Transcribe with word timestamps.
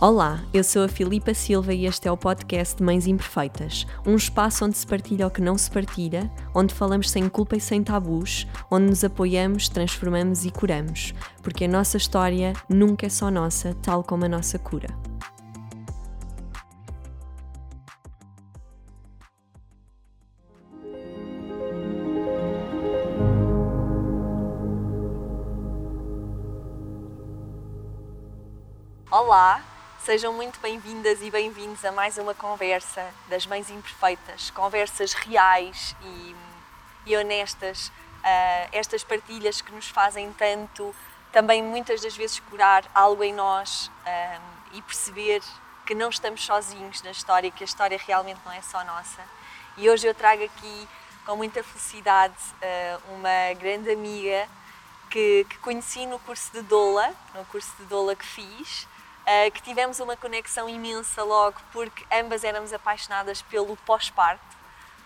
Olá, 0.00 0.40
eu 0.54 0.64
sou 0.64 0.82
a 0.82 0.88
Filipa 0.88 1.34
Silva 1.34 1.74
e 1.74 1.84
este 1.84 2.08
é 2.08 2.10
o 2.10 2.16
podcast 2.16 2.74
de 2.74 2.82
Mães 2.82 3.06
Imperfeitas, 3.06 3.86
um 4.06 4.16
espaço 4.16 4.64
onde 4.64 4.78
se 4.78 4.86
partilha 4.86 5.26
o 5.26 5.30
que 5.30 5.42
não 5.42 5.58
se 5.58 5.70
partilha, 5.70 6.32
onde 6.54 6.72
falamos 6.72 7.10
sem 7.10 7.28
culpa 7.28 7.54
e 7.56 7.60
sem 7.60 7.82
tabus, 7.82 8.46
onde 8.70 8.86
nos 8.86 9.04
apoiamos, 9.04 9.68
transformamos 9.68 10.46
e 10.46 10.50
curamos, 10.50 11.12
porque 11.42 11.66
a 11.66 11.68
nossa 11.68 11.98
história 11.98 12.54
nunca 12.66 13.04
é 13.04 13.10
só 13.10 13.30
nossa, 13.30 13.76
tal 13.82 14.02
como 14.02 14.24
a 14.24 14.28
nossa 14.28 14.58
cura. 14.58 14.88
Sejam 30.10 30.32
muito 30.32 30.58
bem-vindas 30.58 31.22
e 31.22 31.30
bem-vindos 31.30 31.84
a 31.84 31.92
mais 31.92 32.18
uma 32.18 32.34
conversa 32.34 33.14
das 33.28 33.46
Mães 33.46 33.70
Imperfeitas, 33.70 34.50
conversas 34.50 35.12
reais 35.12 35.94
e, 36.02 36.34
e 37.06 37.16
honestas, 37.16 37.86
uh, 37.86 38.68
estas 38.72 39.04
partilhas 39.04 39.60
que 39.60 39.70
nos 39.70 39.88
fazem 39.88 40.32
tanto, 40.32 40.92
também 41.30 41.62
muitas 41.62 42.00
das 42.00 42.16
vezes 42.16 42.40
curar 42.40 42.90
algo 42.92 43.22
em 43.22 43.32
nós 43.32 43.86
uh, 43.86 44.42
e 44.72 44.82
perceber 44.82 45.42
que 45.86 45.94
não 45.94 46.08
estamos 46.08 46.44
sozinhos 46.44 47.00
na 47.04 47.12
história, 47.12 47.48
que 47.48 47.62
a 47.62 47.66
história 47.66 48.00
realmente 48.04 48.40
não 48.44 48.50
é 48.50 48.62
só 48.62 48.82
nossa. 48.82 49.22
E 49.76 49.88
hoje 49.88 50.08
eu 50.08 50.14
trago 50.14 50.42
aqui 50.42 50.88
com 51.24 51.36
muita 51.36 51.62
felicidade 51.62 52.34
uh, 52.34 53.14
uma 53.14 53.54
grande 53.60 53.88
amiga 53.88 54.48
que, 55.08 55.46
que 55.48 55.58
conheci 55.58 56.04
no 56.04 56.18
curso 56.18 56.50
de 56.50 56.62
Doula, 56.62 57.14
no 57.32 57.44
curso 57.44 57.72
de 57.78 57.84
Doula 57.84 58.16
que 58.16 58.26
fiz, 58.26 58.88
eh, 59.26 59.50
que 59.50 59.62
tivemos 59.62 60.00
uma 60.00 60.16
conexão 60.16 60.68
imensa 60.68 61.22
logo, 61.22 61.56
porque 61.72 62.04
ambas 62.12 62.44
éramos 62.44 62.72
apaixonadas 62.72 63.42
pelo 63.42 63.76
pós-parto, 63.78 64.44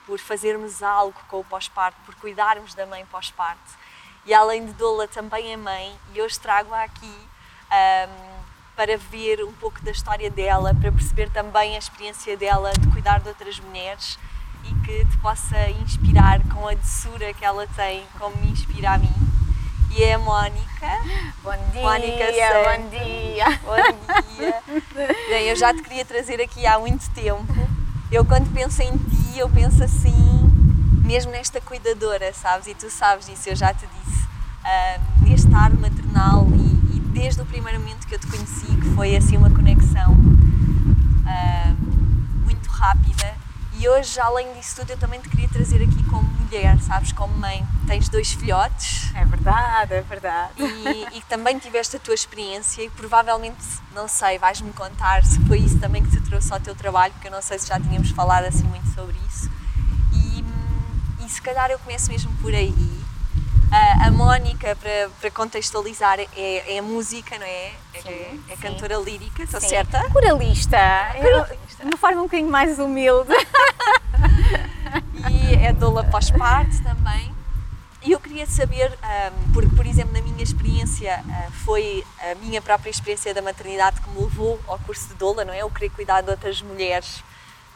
por 0.06 0.18
fazermos 0.18 0.82
algo 0.82 1.18
com 1.28 1.40
o 1.40 1.44
pós-parto, 1.44 1.98
por 2.04 2.14
cuidarmos 2.16 2.74
da 2.74 2.86
mãe 2.86 3.04
pós-parto. 3.06 3.84
E 4.26 4.32
além 4.32 4.66
de 4.66 4.72
Dola, 4.72 5.06
também 5.08 5.52
é 5.52 5.56
mãe, 5.56 5.98
e 6.14 6.22
hoje 6.22 6.38
trago-a 6.38 6.82
aqui 6.82 7.06
um, 7.06 8.44
para 8.76 8.96
ver 8.96 9.44
um 9.44 9.52
pouco 9.52 9.82
da 9.82 9.90
história 9.90 10.30
dela, 10.30 10.74
para 10.74 10.90
perceber 10.90 11.30
também 11.30 11.74
a 11.76 11.78
experiência 11.78 12.36
dela 12.36 12.72
de 12.72 12.86
cuidar 12.90 13.20
de 13.20 13.28
outras 13.28 13.58
mulheres 13.60 14.18
e 14.64 14.74
que 14.86 15.04
te 15.04 15.18
possa 15.18 15.68
inspirar 15.70 16.40
com 16.52 16.66
a 16.66 16.74
doçura 16.74 17.34
que 17.34 17.44
ela 17.44 17.66
tem, 17.68 18.06
como 18.18 18.36
me 18.36 18.50
inspira 18.50 18.92
a 18.92 18.98
mim 18.98 19.23
e 19.96 20.02
é 20.02 20.14
a 20.14 20.18
Mónica. 20.18 20.88
Bom 21.42 21.52
dia, 21.72 21.82
Mónica 21.82 22.24
bom 22.64 22.90
dia. 22.90 23.60
Bom 23.62 24.34
dia. 24.36 24.62
Bem, 25.28 25.46
eu 25.46 25.54
já 25.54 25.72
te 25.72 25.82
queria 25.82 26.04
trazer 26.04 26.40
aqui 26.40 26.66
há 26.66 26.78
muito 26.78 27.08
tempo. 27.10 27.46
Eu 28.10 28.24
quando 28.24 28.52
penso 28.52 28.82
em 28.82 28.96
ti, 28.96 29.38
eu 29.38 29.48
penso 29.48 29.84
assim, 29.84 30.12
mesmo 31.04 31.30
nesta 31.30 31.60
cuidadora, 31.60 32.32
sabes? 32.34 32.66
E 32.66 32.74
tu 32.74 32.90
sabes 32.90 33.26
disso, 33.26 33.48
eu 33.48 33.56
já 33.56 33.72
te 33.72 33.86
disse. 33.86 34.24
Uh, 34.64 35.28
neste 35.28 35.54
ar 35.54 35.70
maternal 35.72 36.48
e, 36.50 36.96
e, 36.96 37.00
desde 37.12 37.40
o 37.42 37.46
primeiro 37.46 37.78
momento 37.78 38.06
que 38.06 38.14
eu 38.14 38.18
te 38.18 38.26
conheci, 38.26 38.66
que 38.66 38.94
foi 38.94 39.14
assim 39.14 39.36
uma 39.36 39.50
conexão 39.50 40.12
uh, 40.12 41.76
muito 42.44 42.68
rápida. 42.68 43.34
E 43.76 43.88
hoje, 43.88 44.20
além 44.20 44.52
disso 44.54 44.76
tudo, 44.76 44.90
eu 44.90 44.96
também 44.96 45.20
te 45.20 45.28
queria 45.28 45.48
trazer 45.48 45.82
aqui 45.82 46.02
como 46.04 46.22
mulher, 46.22 46.78
sabes, 46.80 47.12
como 47.12 47.36
mãe, 47.36 47.66
tens 47.86 48.08
dois 48.08 48.32
filhotes. 48.32 49.12
É 49.14 49.24
verdade, 49.24 49.94
é 49.94 50.00
verdade. 50.02 50.52
E, 50.58 51.18
e 51.18 51.22
também 51.22 51.58
tiveste 51.58 51.96
a 51.96 51.98
tua 52.00 52.14
experiência 52.14 52.82
e 52.82 52.90
provavelmente, 52.90 53.64
não 53.92 54.06
sei, 54.06 54.38
vais-me 54.38 54.72
contar 54.72 55.24
se 55.24 55.40
foi 55.46 55.58
isso 55.58 55.78
também 55.80 56.02
que 56.02 56.10
te 56.10 56.20
trouxe 56.22 56.52
ao 56.52 56.60
teu 56.60 56.74
trabalho, 56.74 57.12
porque 57.14 57.26
eu 57.26 57.32
não 57.32 57.42
sei 57.42 57.58
se 57.58 57.66
já 57.66 57.78
tínhamos 57.80 58.10
falado 58.10 58.44
assim 58.44 58.64
muito 58.64 58.88
sobre 58.94 59.16
isso. 59.28 59.50
E, 60.12 61.24
e 61.24 61.28
se 61.28 61.42
calhar 61.42 61.70
eu 61.70 61.78
começo 61.80 62.10
mesmo 62.10 62.32
por 62.40 62.54
aí. 62.54 63.03
A, 63.70 64.06
a 64.06 64.10
Mónica, 64.10 64.76
para, 64.76 65.10
para 65.20 65.30
contextualizar, 65.30 66.18
é, 66.20 66.76
é 66.76 66.80
música, 66.80 67.38
não 67.38 67.46
é? 67.46 67.72
é 67.94 68.02
sim, 68.02 68.44
é, 68.48 68.52
é 68.52 68.56
cantora 68.56 68.96
lírica, 68.96 69.42
estou 69.42 69.60
certa? 69.60 70.08
Coralista. 70.10 70.78
Coralista. 71.16 71.56
De 71.80 71.84
uma 71.84 71.96
forma 71.96 72.20
um 72.20 72.24
bocadinho 72.24 72.50
mais 72.50 72.78
humilde. 72.78 73.32
e 75.30 75.54
é 75.54 75.72
doula 75.72 76.04
pós-parte 76.04 76.82
também. 76.82 77.34
E 78.06 78.12
eu 78.12 78.20
queria 78.20 78.46
saber, 78.46 78.92
um, 78.92 79.52
porque, 79.52 79.74
por 79.74 79.86
exemplo, 79.86 80.12
na 80.12 80.20
minha 80.20 80.42
experiência, 80.42 81.24
uh, 81.26 81.52
foi 81.64 82.04
a 82.20 82.34
minha 82.34 82.60
própria 82.60 82.90
experiência 82.90 83.32
da 83.32 83.40
maternidade 83.40 83.98
que 84.02 84.10
me 84.10 84.20
levou 84.20 84.60
ao 84.66 84.78
curso 84.80 85.08
de 85.08 85.14
doula, 85.14 85.42
não 85.42 85.54
é? 85.54 85.62
Eu 85.62 85.70
queria 85.70 85.88
cuidar 85.88 86.20
de 86.20 86.30
outras 86.30 86.60
mulheres, 86.60 87.24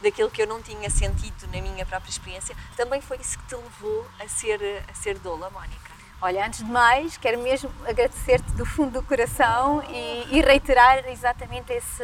daquilo 0.00 0.30
que 0.30 0.42
eu 0.42 0.46
não 0.46 0.62
tinha 0.62 0.88
sentido 0.90 1.46
na 1.52 1.60
minha 1.60 1.84
própria 1.84 2.10
experiência. 2.10 2.56
Também 2.76 3.00
foi 3.00 3.18
isso 3.18 3.38
que 3.38 3.46
te 3.46 3.54
levou 3.54 4.06
a 4.18 4.28
ser, 4.28 4.60
a 4.88 4.94
ser 4.94 5.18
doula, 5.18 5.50
Mónica? 5.50 5.88
Olha, 6.20 6.44
antes 6.44 6.64
de 6.64 6.70
mais, 6.70 7.16
quero 7.16 7.38
mesmo 7.38 7.70
agradecer-te 7.86 8.50
do 8.52 8.66
fundo 8.66 9.00
do 9.00 9.02
coração 9.06 9.84
e, 9.88 10.36
e 10.36 10.40
reiterar 10.40 11.08
exatamente 11.08 11.72
esse, 11.72 12.02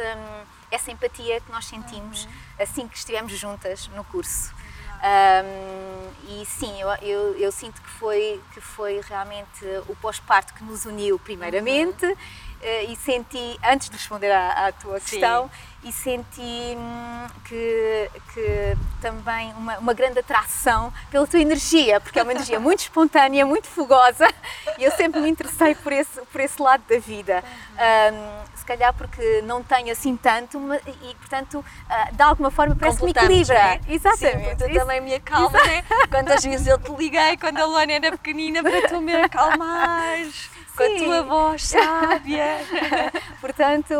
essa 0.71 0.89
empatia 0.89 1.41
que 1.41 1.51
nós 1.51 1.65
sentimos 1.65 2.23
uhum. 2.23 2.31
assim 2.57 2.87
que 2.87 2.97
estivemos 2.97 3.33
juntas 3.33 3.89
no 3.89 4.05
curso. 4.05 4.53
Um, 4.95 6.41
e 6.41 6.45
sim, 6.45 6.81
eu, 6.81 6.89
eu, 7.01 7.35
eu, 7.37 7.51
sinto 7.51 7.81
que 7.81 7.89
foi, 7.89 8.41
que 8.53 8.61
foi 8.61 9.01
realmente 9.01 9.65
o 9.87 9.95
pós-parto 9.97 10.53
que 10.53 10.63
nos 10.63 10.85
uniu, 10.85 11.19
primeiramente, 11.19 12.05
uhum. 12.05 12.15
Uh, 12.65 12.91
e 12.91 12.95
senti, 12.95 13.59
antes 13.63 13.89
de 13.89 13.95
responder 13.95 14.31
à, 14.31 14.67
à 14.67 14.71
tua 14.71 14.99
sim. 14.99 15.11
questão, 15.11 15.49
e 15.85 15.91
senti 15.91 16.75
hum, 16.75 17.27
que, 17.45 18.09
que 18.33 18.77
também 18.99 19.53
uma, 19.53 19.77
uma 19.77 19.93
grande 19.93 20.17
atração 20.17 20.91
pela 21.11 21.27
tua 21.27 21.39
energia, 21.39 22.01
porque 22.01 22.17
é 22.17 22.23
uma 22.23 22.31
energia 22.31 22.59
muito 22.59 22.79
espontânea, 22.89 23.45
muito 23.45 23.67
fogosa, 23.67 24.27
e 24.79 24.83
eu 24.83 24.91
sempre 24.91 25.21
me 25.21 25.29
interessei 25.29 25.75
por 25.75 25.93
esse, 25.93 26.19
por 26.21 26.41
esse 26.41 26.59
lado 26.59 26.83
da 26.89 26.97
vida. 26.97 27.43
Uhum. 27.43 28.15
Um, 28.15 28.55
se 28.55 28.65
calhar 28.65 28.91
porque 28.95 29.43
não 29.43 29.61
tenho 29.61 29.91
assim 29.91 30.17
tanto 30.17 30.59
e, 31.03 31.15
portanto, 31.15 31.63
ah, 31.87 32.09
de 32.11 32.23
alguma 32.23 32.49
forma 32.49 32.75
parece-me 32.75 33.11
equilibra. 33.11 33.53
Né? 33.53 33.81
Exatamente. 33.87 34.65
Sim, 34.65 34.73
também 34.73 35.01
me 35.01 35.13
acalma, 35.13 35.63
né? 35.63 35.83
Quantas 36.09 36.43
vezes 36.43 36.65
eu 36.65 36.79
te 36.79 36.91
liguei 36.93 37.37
quando 37.37 37.59
a 37.59 37.65
Luana 37.65 37.91
era 37.91 38.11
pequenina 38.11 38.63
para 38.63 38.87
tu 38.87 38.99
me 38.99 39.15
acalmares 39.15 40.54
com 40.75 40.83
a 40.83 40.97
tua 40.97 41.23
voz 41.23 41.63
sábia. 41.63 42.59
Portanto, 43.39 43.93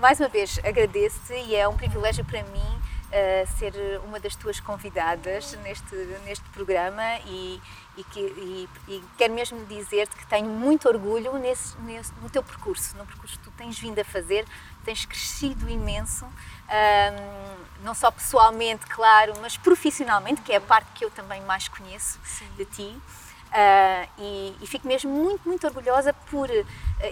mais 0.00 0.18
uma 0.18 0.28
vez, 0.28 0.58
agradeço-te 0.64 1.34
e 1.34 1.54
é 1.54 1.68
um 1.68 1.76
privilégio 1.76 2.24
para 2.24 2.42
mim 2.44 2.80
uh, 3.08 3.58
ser 3.58 3.74
uma 4.04 4.18
das 4.18 4.34
tuas 4.34 4.58
convidadas 4.60 5.52
neste, 5.62 5.94
neste 6.24 6.44
programa 6.50 7.02
e, 7.26 7.60
e, 7.96 8.04
que, 8.04 8.20
e, 8.20 8.68
e 8.88 9.04
quero 9.16 9.34
mesmo 9.34 9.64
dizer-te 9.66 10.16
que 10.16 10.26
tenho 10.26 10.48
muito 10.48 10.88
orgulho 10.88 11.36
nesse, 11.38 11.76
nesse, 11.82 12.12
no 12.22 12.30
teu 12.30 12.42
percurso, 12.42 12.96
no 12.96 13.04
percurso 13.06 13.38
que 13.38 13.44
tu 13.44 13.50
tens 13.52 13.78
vindo 13.78 13.98
a 13.98 14.04
fazer, 14.04 14.46
tens 14.84 15.04
crescido 15.04 15.68
imenso, 15.68 16.24
um, 16.24 17.84
não 17.84 17.94
só 17.94 18.10
pessoalmente, 18.10 18.86
claro, 18.86 19.34
mas 19.40 19.56
profissionalmente, 19.56 20.40
que 20.42 20.52
é 20.52 20.56
a 20.56 20.60
parte 20.60 20.88
que 20.94 21.04
eu 21.04 21.10
também 21.10 21.40
mais 21.42 21.68
conheço 21.68 22.18
Sim. 22.24 22.48
de 22.56 22.64
ti. 22.64 23.02
Uh, 23.48 24.08
e, 24.18 24.56
e, 24.60 24.66
fico 24.66 24.86
mesmo 24.86 25.10
muito, 25.10 25.48
muito 25.48 25.66
orgulhosa 25.66 26.12
por 26.30 26.50
uh, 26.50 26.66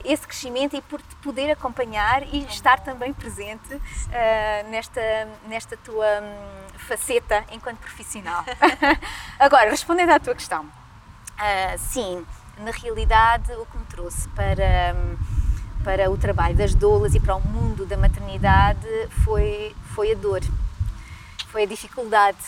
esse 0.04 0.26
crescimento 0.26 0.76
e 0.76 0.82
por 0.82 1.00
te 1.00 1.16
poder 1.16 1.50
acompanhar 1.50 2.22
e 2.22 2.44
estar 2.44 2.78
também 2.80 3.10
presente 3.14 3.74
uh, 3.74 4.70
nesta, 4.70 5.00
nesta 5.48 5.78
tua 5.78 6.04
um, 6.04 6.78
faceta 6.78 7.42
enquanto 7.50 7.78
profissional. 7.78 8.44
Agora, 9.40 9.70
respondendo 9.70 10.10
à 10.10 10.20
tua 10.20 10.34
questão, 10.34 10.66
sim, 11.78 12.24
na 12.58 12.70
realidade, 12.70 13.52
o 13.52 13.64
que 13.64 13.78
me 13.78 13.84
trouxe 13.86 14.28
para, 14.28 14.94
um, 14.94 15.84
para 15.84 16.10
o 16.10 16.18
trabalho 16.18 16.54
das 16.54 16.74
doulas 16.74 17.14
e 17.14 17.20
para 17.20 17.34
o 17.34 17.40
mundo 17.40 17.86
da 17.86 17.96
maternidade 17.96 18.86
foi, 19.24 19.74
foi 19.94 20.12
a 20.12 20.14
dor, 20.14 20.42
foi 21.48 21.62
a 21.62 21.66
dificuldade. 21.66 22.38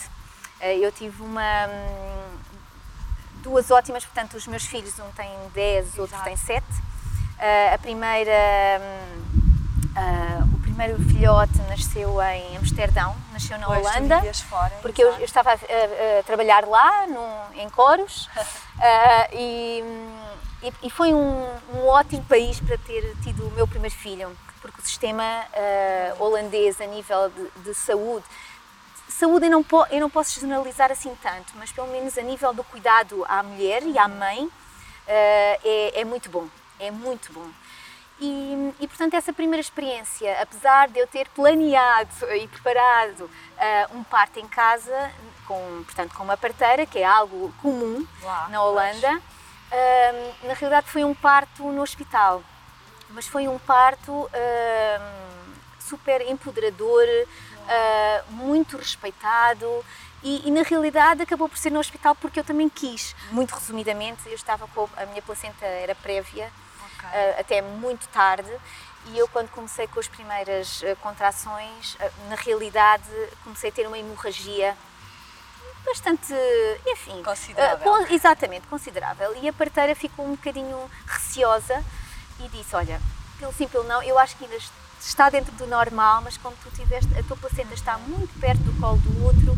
eu 0.61 0.91
tive 0.91 1.21
uma 1.23 1.67
hum, 1.67 2.28
duas 3.41 3.71
ótimas, 3.71 4.05
portanto, 4.05 4.35
os 4.35 4.47
meus 4.47 4.65
filhos, 4.65 4.97
um 4.99 5.11
tem 5.11 5.29
10, 5.53 5.97
o 5.97 6.01
outro 6.01 6.17
tem 6.23 6.35
7. 6.35 6.65
Uh, 6.65 6.81
ah, 7.39 7.73
a 7.73 7.77
primeira, 7.77 8.81
uh, 9.95 10.55
o 10.55 10.59
primeiro 10.59 11.01
filhote 11.03 11.57
nasceu 11.69 12.21
em 12.21 12.57
Amsterdão, 12.57 13.15
nasceu 13.31 13.57
na 13.57 13.67
pois, 13.67 13.79
Holanda, 13.79 14.21
fora, 14.33 14.73
porque 14.81 15.01
eu, 15.01 15.11
eu, 15.13 15.25
estava 15.25 15.51
a, 15.51 15.53
a, 15.53 16.19
a, 16.19 16.23
trabalhar 16.23 16.65
lá, 16.67 17.07
num, 17.07 17.61
em 17.61 17.69
Coros, 17.69 18.25
uh, 18.25 19.29
e, 19.33 19.83
e, 20.61 20.73
e, 20.83 20.89
foi 20.89 21.13
um, 21.13 21.47
um, 21.73 21.87
ótimo 21.87 22.23
país 22.25 22.59
para 22.59 22.77
ter 22.77 23.15
tido 23.23 23.47
o 23.47 23.51
meu 23.51 23.67
primeiro 23.67 23.95
filho, 23.95 24.35
porque 24.61 24.81
o 24.81 24.83
sistema 24.83 25.45
holandês 26.19 26.81
a 26.81 26.85
nível 26.85 27.29
de, 27.29 27.63
de 27.63 27.73
saúde 27.73 28.25
saúde 29.19 29.47
eu 29.47 29.51
não, 29.51 29.65
eu 29.91 29.99
não 29.99 30.09
posso 30.09 30.39
generalizar 30.39 30.91
assim 30.91 31.13
tanto, 31.21 31.53
mas 31.55 31.71
pelo 31.71 31.87
menos 31.87 32.17
a 32.17 32.21
nível 32.21 32.53
do 32.53 32.63
cuidado 32.63 33.25
à 33.27 33.43
mulher 33.43 33.83
e 33.83 33.97
à 33.97 34.07
mãe 34.07 34.45
uh, 34.45 34.51
é, 35.07 35.99
é, 35.99 36.05
muito 36.05 36.29
bom, 36.29 36.47
é 36.79 36.89
muito 36.89 37.33
bom. 37.33 37.47
E, 38.21 38.73
e, 38.79 38.87
portanto, 38.87 39.13
essa 39.13 39.31
primeira 39.31 39.61
experiência, 39.61 40.41
apesar 40.41 40.89
de 40.89 40.99
eu 40.99 41.07
ter 41.07 41.27
planeado 41.29 42.11
e 42.35 42.47
preparado 42.47 43.21
uh, 43.21 43.97
um 43.97 44.03
parto 44.03 44.39
em 44.39 44.47
casa, 44.47 45.11
com, 45.45 45.83
portanto, 45.83 46.13
com 46.15 46.23
uma 46.23 46.37
parteira, 46.37 46.85
que 46.85 46.99
é 46.99 47.05
algo 47.05 47.53
comum 47.61 48.05
Uau, 48.23 48.49
na 48.49 48.63
Holanda, 48.63 49.17
uh, 49.17 50.47
na 50.47 50.53
realidade 50.53 50.89
foi 50.89 51.03
um 51.03 51.13
parto 51.13 51.63
no 51.71 51.81
hospital. 51.81 52.43
Mas 53.09 53.25
foi 53.25 53.47
um 53.47 53.57
parto 53.57 54.11
uh, 54.11 54.29
super 55.79 56.21
empoderador, 56.29 57.05
muito 58.29 58.77
respeitado. 58.77 59.83
E, 60.21 60.47
e, 60.47 60.51
na 60.51 60.63
realidade 60.63 61.21
acabou 61.21 61.47
por 61.47 61.57
ser 61.57 61.71
no 61.71 61.79
hospital 61.79 62.13
porque 62.15 62.39
eu 62.39 62.43
também 62.43 62.67
quis. 62.67 63.15
Muito 63.31 63.51
resumidamente, 63.55 64.27
eu 64.27 64.35
estava 64.35 64.67
com 64.67 64.89
a 64.97 65.05
minha 65.05 65.21
placenta 65.21 65.65
era 65.65 65.95
prévia 65.95 66.51
okay. 66.97 67.09
uh, 67.09 67.39
até 67.39 67.61
muito 67.61 68.07
tarde. 68.09 68.51
E 69.05 69.17
eu, 69.17 69.27
quando 69.29 69.49
comecei 69.49 69.87
com 69.87 69.99
as 69.99 70.07
primeiras 70.07 70.81
uh, 70.81 70.95
contrações, 71.01 71.95
uh, 71.95 72.29
na 72.29 72.35
realidade 72.35 73.09
comecei 73.43 73.69
a 73.69 73.73
ter 73.73 73.87
uma 73.87 73.97
hemorragia 73.97 74.75
bastante, 75.85 76.33
enfim. 76.85 77.23
Considerável. 77.23 77.93
Uh, 77.93 78.13
exatamente, 78.13 78.67
considerável. 78.67 79.35
E 79.41 79.47
a 79.47 79.53
parteira 79.53 79.95
ficou 79.95 80.25
um 80.25 80.31
bocadinho 80.31 80.91
receosa 81.07 81.83
e 82.41 82.47
disse: 82.49 82.75
Olha, 82.75 83.01
pelo 83.39 83.53
sim, 83.53 83.67
pelo 83.69 83.85
não, 83.85 84.03
eu 84.03 84.19
acho 84.19 84.35
que 84.35 84.43
ainda 84.43 84.57
está 85.07 85.29
dentro 85.29 85.51
do 85.53 85.67
normal, 85.67 86.21
mas 86.23 86.37
como 86.37 86.55
tu 86.63 86.69
tiveste, 86.75 87.09
a 87.17 87.23
tua 87.23 87.37
placenta 87.37 87.73
está 87.73 87.97
muito 87.97 88.37
perto 88.39 88.61
do 88.63 88.79
colo 88.79 88.97
do 88.97 89.23
outro, 89.23 89.57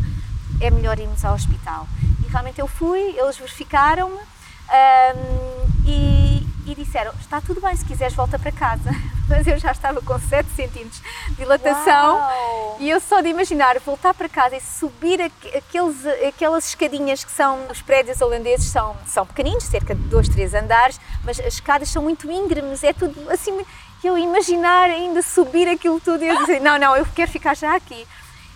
é 0.60 0.70
melhor 0.70 0.98
irmos 0.98 1.24
ao 1.24 1.34
hospital. 1.34 1.86
E 2.24 2.28
realmente 2.30 2.60
eu 2.60 2.66
fui, 2.66 3.16
eles 3.18 3.36
verificaram-me 3.36 4.16
um, 4.16 5.82
e 5.86 6.32
e 6.66 6.74
disseram: 6.74 7.12
Está 7.20 7.40
tudo 7.40 7.60
bem, 7.60 7.74
se 7.76 7.84
quiseres, 7.84 8.14
volta 8.14 8.38
para 8.38 8.52
casa. 8.52 8.90
Mas 9.28 9.46
eu 9.46 9.58
já 9.58 9.72
estava 9.72 10.00
com 10.02 10.18
7 10.18 10.48
centímetros 10.50 11.00
de 11.28 11.34
dilatação 11.36 12.16
Uau. 12.16 12.76
e 12.80 12.90
eu 12.90 13.00
só 13.00 13.20
de 13.20 13.28
imaginar 13.28 13.78
voltar 13.78 14.12
para 14.12 14.28
casa 14.28 14.56
e 14.56 14.60
subir 14.60 15.20
aqueles, 15.22 16.04
aquelas 16.28 16.68
escadinhas 16.68 17.24
que 17.24 17.30
são. 17.30 17.66
Os 17.70 17.80
prédios 17.80 18.20
holandeses 18.20 18.66
são, 18.66 18.96
são 19.06 19.24
pequeninos, 19.24 19.64
cerca 19.64 19.94
de 19.94 20.02
2, 20.02 20.28
3 20.28 20.54
andares, 20.54 21.00
mas 21.24 21.38
as 21.40 21.54
escadas 21.54 21.88
são 21.88 22.02
muito 22.02 22.30
íngremes, 22.30 22.82
é 22.84 22.92
tudo 22.92 23.30
assim. 23.30 23.64
Eu 24.04 24.18
imaginar 24.18 24.90
ainda 24.90 25.22
subir 25.22 25.68
aquilo 25.68 26.00
tudo 26.00 26.24
e 26.24 26.28
eu 26.28 26.36
dizer: 26.38 26.60
Não, 26.60 26.78
não, 26.78 26.96
eu 26.96 27.06
quero 27.14 27.30
ficar 27.30 27.54
já 27.54 27.76
aqui. 27.76 28.06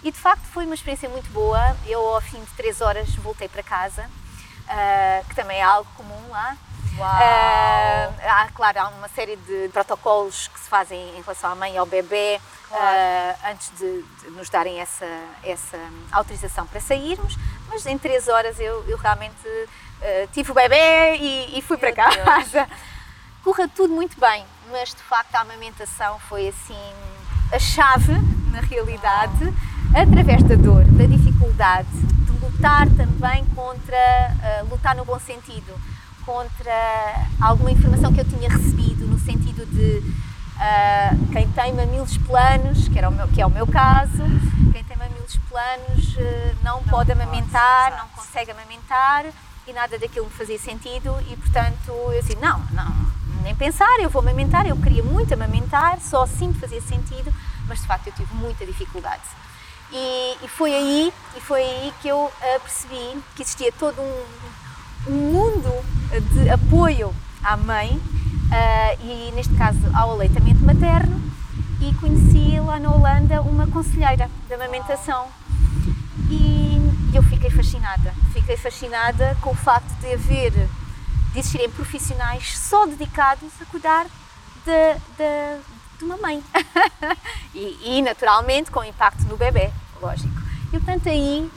E 0.03 0.11
de 0.11 0.19
facto 0.19 0.45
foi 0.45 0.65
uma 0.65 0.75
experiência 0.75 1.09
muito 1.09 1.31
boa. 1.31 1.77
Eu, 1.87 2.01
ao 2.01 2.21
fim 2.21 2.41
de 2.41 2.51
3 2.53 2.81
horas, 2.81 3.15
voltei 3.17 3.49
para 3.49 3.63
casa, 3.63 4.03
uh, 4.03 5.29
que 5.29 5.35
também 5.35 5.59
é 5.59 5.63
algo 5.63 5.89
comum 5.97 6.31
lá. 6.31 6.57
Uh, 6.99 8.15
há, 8.27 8.49
claro, 8.55 8.81
há 8.81 8.89
uma 8.89 9.09
série 9.09 9.37
de 9.37 9.69
protocolos 9.69 10.49
que 10.49 10.59
se 10.59 10.69
fazem 10.69 10.99
em 11.11 11.21
relação 11.21 11.51
à 11.51 11.55
mãe 11.55 11.75
e 11.75 11.77
ao 11.77 11.85
bebê 11.85 12.41
claro. 12.69 12.85
uh, 12.85 13.51
antes 13.51 13.71
de, 13.79 14.03
de, 14.03 14.31
nos 14.31 14.49
darem 14.49 14.81
essa, 14.81 15.07
essa 15.45 15.79
autorização 16.11 16.67
para 16.67 16.81
sairmos, 16.81 17.37
mas 17.69 17.85
em 17.85 17.99
três 17.99 18.29
horas 18.29 18.59
eu, 18.59 18.83
eu 18.89 18.97
realmente 18.97 19.47
uh, 19.47 20.29
tive 20.33 20.51
o 20.53 20.55
bebê 20.55 21.17
e, 21.17 21.59
e 21.59 21.63
fui 21.63 21.77
Meu 21.77 21.93
para 21.93 21.93
casa. 21.93 22.67
Corra 23.47 23.69
tudo 23.69 23.95
muito 23.95 24.19
bem, 24.19 24.45
mas 24.73 24.89
de 24.89 25.01
facto 25.05 25.33
a 25.37 25.43
amamentação 25.43 26.19
foi 26.29 26.49
assim 26.49 26.75
a 27.53 27.59
chave, 27.61 28.13
na 28.51 28.59
realidade, 28.59 29.55
através 29.95 30.43
da 30.43 30.57
dor, 30.57 30.83
da 30.83 31.07
dificuldade, 31.07 31.87
de 31.93 32.33
lutar 32.45 32.89
também 32.97 33.45
contra, 33.55 34.67
lutar 34.69 34.97
no 34.97 35.05
bom 35.05 35.17
sentido 35.21 35.81
contra 36.25 37.25
alguma 37.41 37.71
informação 37.71 38.13
que 38.13 38.21
eu 38.21 38.25
tinha 38.25 38.51
recebido 38.51 39.07
no 39.07 39.17
sentido 39.21 39.65
de 39.65 39.99
uh, 40.57 41.33
quem 41.33 41.47
tem 41.47 41.73
mamilos 41.73 42.19
planos, 42.19 42.89
que, 42.89 42.99
era 42.99 43.09
o 43.09 43.13
meu, 43.13 43.29
que 43.29 43.41
é 43.41 43.47
o 43.47 43.51
meu 43.51 43.69
caso, 43.69 44.25
quem 44.73 44.83
tem 44.83 44.97
mamilos 44.97 45.39
planos 45.49 46.17
uh, 46.17 46.57
não, 46.65 46.81
não, 46.81 46.83
pode 46.83 47.13
amamentar, 47.13 47.93
pode, 47.93 48.03
não 48.03 48.09
consegue 48.09 48.51
amamentar 48.51 49.25
e 49.69 49.73
nada 49.73 49.97
daquilo 50.01 50.27
me 50.27 50.33
fazia 50.33 50.59
sentido 50.59 51.17
e 51.31 51.37
portanto 51.37 51.93
eu 52.13 52.21
disse, 52.21 52.35
não, 52.41 52.59
não, 52.73 53.16
nem 53.47 53.55
pensar, 53.55 54.01
eu 54.01 54.11
vou 54.11 54.21
amamentar, 54.21 54.67
eu 54.67 54.77
queria 54.77 55.05
muito 55.05 55.33
amamentar, 55.33 56.01
só 56.01 56.25
assim 56.25 56.53
fazia 56.53 56.81
sentido, 56.81 57.33
mas 57.69 57.81
de 57.81 57.87
facto 57.87 58.09
eu 58.09 58.13
tive 58.13 58.35
muita 58.35 58.67
dificuldade. 58.67 59.23
E, 59.93 60.37
e 60.43 60.49
foi 60.49 60.75
aí 60.75 61.13
e 61.37 61.41
foi 61.41 61.63
aí 61.63 61.93
que 62.03 62.09
eu 62.09 62.25
uh, 62.25 62.61
percebi 62.61 63.23
que 63.37 63.43
existia 63.43 63.71
todo 63.71 64.03
um, 64.03 64.25
um 65.09 65.33
mundo 65.33 65.73
de 66.33 66.51
apoio 66.51 67.15
à 67.41 67.57
mãe 67.57 67.91
uh, 67.91 69.05
e, 69.05 69.31
neste 69.37 69.55
caso, 69.55 69.79
ao 69.95 70.11
aleitamento 70.11 70.65
materno. 70.65 71.23
E 71.81 71.95
conheci 71.97 72.59
lá 72.59 72.81
na 72.81 72.91
Holanda 72.91 73.43
uma 73.43 73.69
conselheira 73.69 74.29
de 74.49 74.55
amamentação. 74.55 75.29
E 76.29 76.81
eu 77.15 77.23
fiquei 77.23 77.51
fascinada. 77.51 78.13
Fiquei 78.33 78.57
fascinada 78.57 79.37
com 79.41 79.51
o 79.51 79.55
facto 79.55 79.93
de 80.01 80.15
haver, 80.15 80.69
de 81.37 81.41
existirem 81.41 81.71
profissionais 81.71 82.59
só 82.59 82.87
dedicados 82.87 83.51
a 83.61 83.67
cuidar 83.67 84.07
de, 84.65 84.95
de, 85.19 85.99
de 85.99 86.05
uma 86.05 86.17
mãe. 86.17 86.43
e, 87.55 87.99
e, 87.99 88.03
naturalmente, 88.03 88.71
com 88.71 88.83
impacto 88.83 89.23
no 89.25 89.37
bebê, 89.37 89.71
lógico. 90.01 90.33
E, 90.69 90.71
portanto, 90.71 91.09
aí 91.11 91.51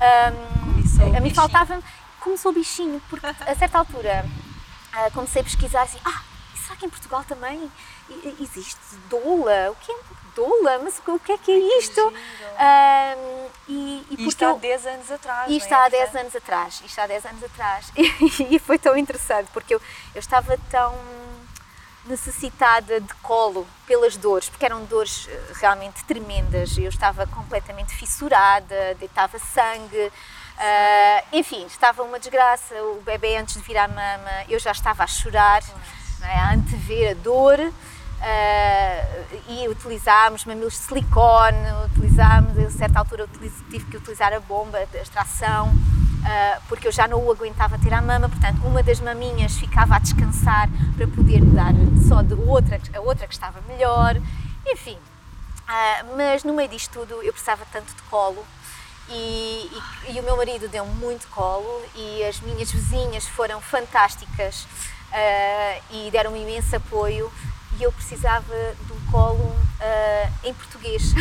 um, 0.00 1.16
a 1.16 1.20
mim 1.20 1.34
faltava 1.34 1.82
começou 2.20 2.52
o 2.52 2.54
bichinho, 2.54 3.02
porque 3.10 3.26
a 3.26 3.54
certa 3.56 3.78
altura 3.78 4.24
uh, 4.94 5.12
comecei 5.12 5.42
a 5.42 5.44
pesquisar 5.44 5.82
assim, 5.82 5.98
ah, 6.04 6.22
será 6.68 6.76
que 6.76 6.86
em 6.86 6.90
Portugal 6.90 7.24
também 7.26 7.70
existe 8.40 8.78
doula? 9.08 9.70
O 9.70 9.76
que 9.76 9.90
é 9.90 9.96
doula? 10.36 10.78
Mas 10.84 11.00
o 11.06 11.18
que 11.18 11.32
é 11.32 11.38
que 11.38 11.50
é 11.50 11.78
isto? 11.78 12.00
Uh, 12.06 13.50
e, 13.66 14.06
e, 14.10 14.16
e 14.18 14.28
isto 14.28 14.44
há 14.44 14.52
10 14.52 14.86
anos 14.86 15.10
atrás. 15.10 15.50
Isto 15.50 15.72
é? 15.72 15.76
há 15.76 15.88
10 15.88 16.16
anos 16.16 16.36
atrás. 16.36 16.82
Isto 16.84 17.00
há 17.00 17.06
10 17.06 17.26
anos 17.26 17.44
atrás. 17.44 17.92
e 18.50 18.58
foi 18.58 18.78
tão 18.78 18.96
interessante, 18.96 19.48
porque 19.52 19.74
eu, 19.74 19.80
eu 20.14 20.18
estava 20.18 20.58
tão 20.70 20.94
necessitada 22.04 23.00
de 23.00 23.14
colo 23.14 23.66
pelas 23.86 24.16
dores, 24.16 24.48
porque 24.48 24.64
eram 24.64 24.84
dores 24.84 25.26
eh, 25.28 25.52
realmente 25.54 26.04
tremendas. 26.04 26.76
Eu 26.78 26.88
estava 26.88 27.26
completamente 27.26 27.94
fissurada, 27.94 28.94
deitava 28.98 29.38
sangue, 29.38 30.10
Uh, 30.58 31.22
enfim, 31.32 31.64
estava 31.66 32.02
uma 32.02 32.18
desgraça. 32.18 32.74
O 32.82 33.00
bebê, 33.02 33.36
antes 33.36 33.54
de 33.54 33.60
vir 33.60 33.76
à 33.76 33.86
mama, 33.86 34.44
eu 34.48 34.58
já 34.58 34.72
estava 34.72 35.04
a 35.04 35.06
chorar, 35.06 35.62
é? 36.22 36.38
a 36.38 36.54
antever 36.54 37.12
a 37.12 37.14
dor. 37.14 37.58
Uh, 38.18 39.38
e 39.48 39.68
utilizámos 39.68 40.44
mamilos 40.44 40.72
de 40.72 40.80
silicone, 40.80 41.56
utilizámos, 41.84 42.58
a 42.58 42.70
certa 42.70 42.98
altura 42.98 43.28
tive 43.70 43.84
que 43.84 43.96
utilizar 43.96 44.32
a 44.32 44.40
bomba 44.40 44.84
de 44.86 44.98
extração, 44.98 45.68
uh, 45.68 46.62
porque 46.68 46.88
eu 46.88 46.92
já 46.92 47.06
não 47.06 47.24
o 47.24 47.30
aguentava 47.30 47.78
ter 47.78 47.94
à 47.94 48.02
mama, 48.02 48.28
portanto 48.28 48.66
uma 48.66 48.82
das 48.82 48.98
maminhas 48.98 49.54
ficava 49.54 49.94
a 49.94 49.98
descansar 50.00 50.68
para 50.96 51.06
poder 51.06 51.44
dar 51.44 51.72
só 52.08 52.20
de 52.20 52.34
outra, 52.34 52.80
a 52.92 53.00
outra 53.00 53.28
que 53.28 53.34
estava 53.34 53.60
melhor, 53.68 54.20
enfim. 54.66 54.96
Uh, 54.96 56.16
mas 56.16 56.42
no 56.42 56.52
meio 56.54 56.68
disto 56.68 56.98
tudo 56.98 57.22
eu 57.22 57.32
precisava 57.32 57.64
tanto 57.70 57.94
de 57.94 58.02
colo, 58.10 58.44
e, 59.10 59.70
e, 60.08 60.12
e, 60.12 60.20
o 60.20 60.22
meu 60.22 60.36
marido 60.36 60.68
deu 60.68 60.84
muito 60.84 61.26
colo 61.28 61.82
e 61.94 62.22
as 62.24 62.40
minhas 62.40 62.70
vizinhas 62.70 63.26
foram 63.26 63.58
fantásticas 63.58 64.66
e 65.90 66.10
deram 66.10 66.32
um 66.32 66.36
imenso 66.36 66.76
apoio 66.76 67.30
e 67.78 67.82
eu 67.82 67.92
precisava 67.92 68.54
de 68.86 68.92
um 68.92 69.00
colo 69.10 69.44
uh, 69.44 70.32
em 70.44 70.52
português. 70.52 71.12
uh, 71.12 71.16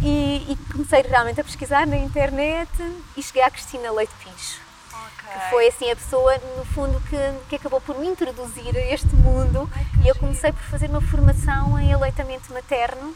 e, 0.02 0.46
e, 0.52 0.56
comecei 0.72 1.02
realmente 1.02 1.40
a 1.40 1.44
pesquisar 1.44 1.86
na 1.86 1.96
internet 1.96 2.70
e 3.16 3.22
cheguei 3.22 3.42
à 3.42 3.50
Cristina 3.50 3.92
Leite 3.92 4.14
Pincho. 4.24 4.60
Okay. 4.88 5.34
Que 5.34 5.50
foi 5.50 5.68
assim 5.68 5.90
a 5.90 5.96
pessoa, 5.96 6.38
no 6.56 6.64
fundo, 6.64 7.00
que, 7.08 7.16
que 7.48 7.56
acabou 7.56 7.80
por 7.80 7.98
me 7.98 8.06
introduzir 8.06 8.74
a 8.74 8.80
este 8.92 9.14
mundo 9.14 9.70
Ai, 9.74 9.86
e 10.04 10.08
eu 10.08 10.14
comecei 10.14 10.50
por 10.52 10.62
fazer 10.62 10.88
uma 10.88 11.02
formação 11.02 11.78
em 11.78 11.92
aleitamento 11.92 12.52
materno. 12.52 13.14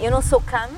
eu 0.00 0.10
não 0.10 0.22
sou 0.22 0.40
CAM, 0.40 0.70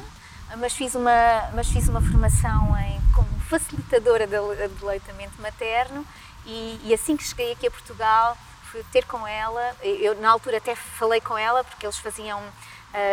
mas 0.59 0.73
fiz 0.73 0.95
uma, 0.95 1.51
mas 1.55 1.69
fiz 1.69 1.89
uma 1.89 2.01
formação 2.01 2.77
em, 2.79 3.01
como 3.15 3.29
facilitadora 3.49 4.27
de, 4.27 4.37
de 4.69 4.85
aleitamento 4.85 5.41
materno 5.41 6.05
e, 6.47 6.81
e, 6.85 6.95
assim 6.95 7.17
que 7.17 7.25
cheguei 7.25 7.53
aqui 7.53 7.67
a 7.67 7.71
Portugal 7.71 8.37
fui 8.71 8.85
ter 8.93 9.05
com 9.05 9.27
ela, 9.27 9.77
eu 9.83 10.15
na 10.21 10.31
altura 10.31 10.59
até 10.59 10.75
falei 10.75 11.21
com 11.21 11.39
ela 11.39 11.63
porque 11.63 11.87
eles 11.87 11.99
faziam, 11.99 12.43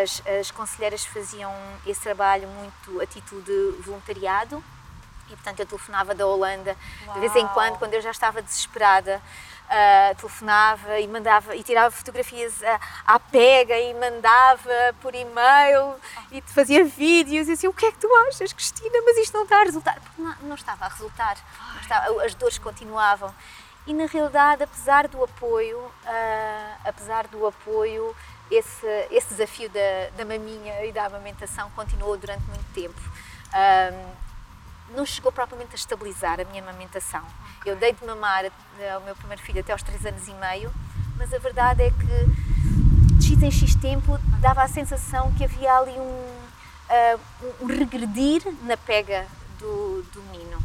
as, 0.04 0.22
as 0.40 0.50
conselheiras 0.52 1.06
faziam 1.06 1.54
esse 1.86 2.02
trabalho 2.02 2.48
muito 2.48 3.00
a 3.00 3.06
título 3.06 3.42
de 3.44 3.84
voluntariado. 3.84 4.64
E 5.28 5.36
portanto 5.36 5.60
eu 5.62 5.66
telefonava 5.66 6.14
da 6.14 6.26
Holanda 6.26 6.76
Uau. 7.06 7.14
de 7.14 7.20
vez 7.22 7.36
em 7.36 7.48
quando, 7.50 7.78
quando 7.78 7.94
eu 7.94 8.02
já 8.02 8.12
estava 8.12 8.42
desesperada 8.42 9.22
uh, 9.72 10.16
telefonava 10.16 11.00
e 11.00 11.08
mandava 11.08 11.56
e 11.56 11.63
tirava 11.63 11.90
fotografias 11.90 12.62
à, 12.63 12.80
à 13.06 13.20
pega 13.20 13.78
e 13.80 13.94
mandava 13.94 14.94
por 15.01 15.16
e-mail 15.16 15.96
e 16.32 16.42
fazia 16.42 16.84
vídeos 16.84 17.48
e 17.48 17.54
assim, 17.54 17.68
o 17.68 17.74
que 17.74 17.86
é 17.86 17.92
que 17.92 17.98
tu 17.98 18.13
achas, 18.28 18.51
Cristina? 18.51 19.01
Mas 19.06 19.18
isto 19.18 19.34
não 19.34 19.44
está 19.44 19.62
a 19.62 19.63
resultar. 19.63 20.00
Porque 20.01 20.22
não, 20.22 20.36
não 20.42 20.56
estava 20.56 20.86
a 20.86 20.90
resultar. 20.90 21.38
Estava, 21.82 22.24
as 22.24 22.36
dores 22.36 22.58
continuavam. 22.58 23.34
e 23.88 23.94
na 23.94 24.06
realidade, 24.06 24.63
apesar 24.63 25.08
do 25.08 25.24
apoio, 25.24 25.80
uh, 25.80 26.78
apesar 26.84 27.28
do 27.28 27.48
apoio, 27.48 28.16
esse, 28.50 28.88
esse 29.10 29.30
desafio 29.30 29.70
da, 29.70 30.10
da 30.18 30.25
maminha 30.25 30.86
e 30.86 30.92
da 30.92 31.06
amamentação 31.06 31.70
continuou 31.72 32.18
durante 32.18 32.44
muito 32.44 32.66
tempo. 32.74 33.00
Uh, 33.48 34.22
não 34.96 35.06
chegou 35.06 35.32
propriamente 35.32 35.72
a 35.72 35.75
estabilizar 35.75 36.40
a 36.40 36.44
minha 36.44 36.62
amamentação. 36.62 37.25
Eu 37.65 37.75
dei 37.75 37.94
de 37.94 38.06
mamar 38.06 38.46
ao 38.94 39.01
meu 39.01 39.15
primeiro 39.15 39.41
filho 39.41 39.60
até 39.60 39.72
aos 39.72 39.84
3 39.84 40.06
anos 40.08 40.27
e 40.27 40.34
meio, 40.34 40.74
mas 41.18 41.34
a 41.34 41.38
verdade 41.38 41.84
é 41.84 41.91
que 41.91 43.18
de 43.18 43.27
X 43.27 43.44
em 43.44 43.51
X 43.51 43.75
tempo 43.75 44.18
dava 44.39 44.63
a 44.63 44.68
sensação 44.68 45.32
que 45.34 45.44
havia 45.44 45.74
ali 45.77 45.91
um, 45.91 46.01
uh, 46.01 47.20
um 47.62 47.65
regredir 47.68 48.41
na 48.63 48.75
pega 48.77 49.27
do, 49.60 50.03
do 50.12 50.24
menino 50.32 50.62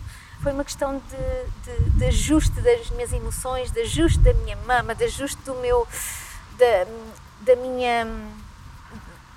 foi 0.46 0.52
uma 0.52 0.64
questão 0.64 0.98
de, 0.98 1.72
de, 1.72 1.90
de, 1.90 2.04
ajuste 2.04 2.60
das 2.60 2.88
minhas 2.90 3.12
emoções, 3.12 3.72
de 3.72 3.80
ajuste 3.80 4.20
da 4.20 4.32
minha 4.34 4.56
mama, 4.58 4.94
de 4.94 5.02
ajuste 5.02 5.42
do 5.42 5.54
meu. 5.56 5.88
da, 6.56 6.86
da 7.40 7.56
minha. 7.56 8.06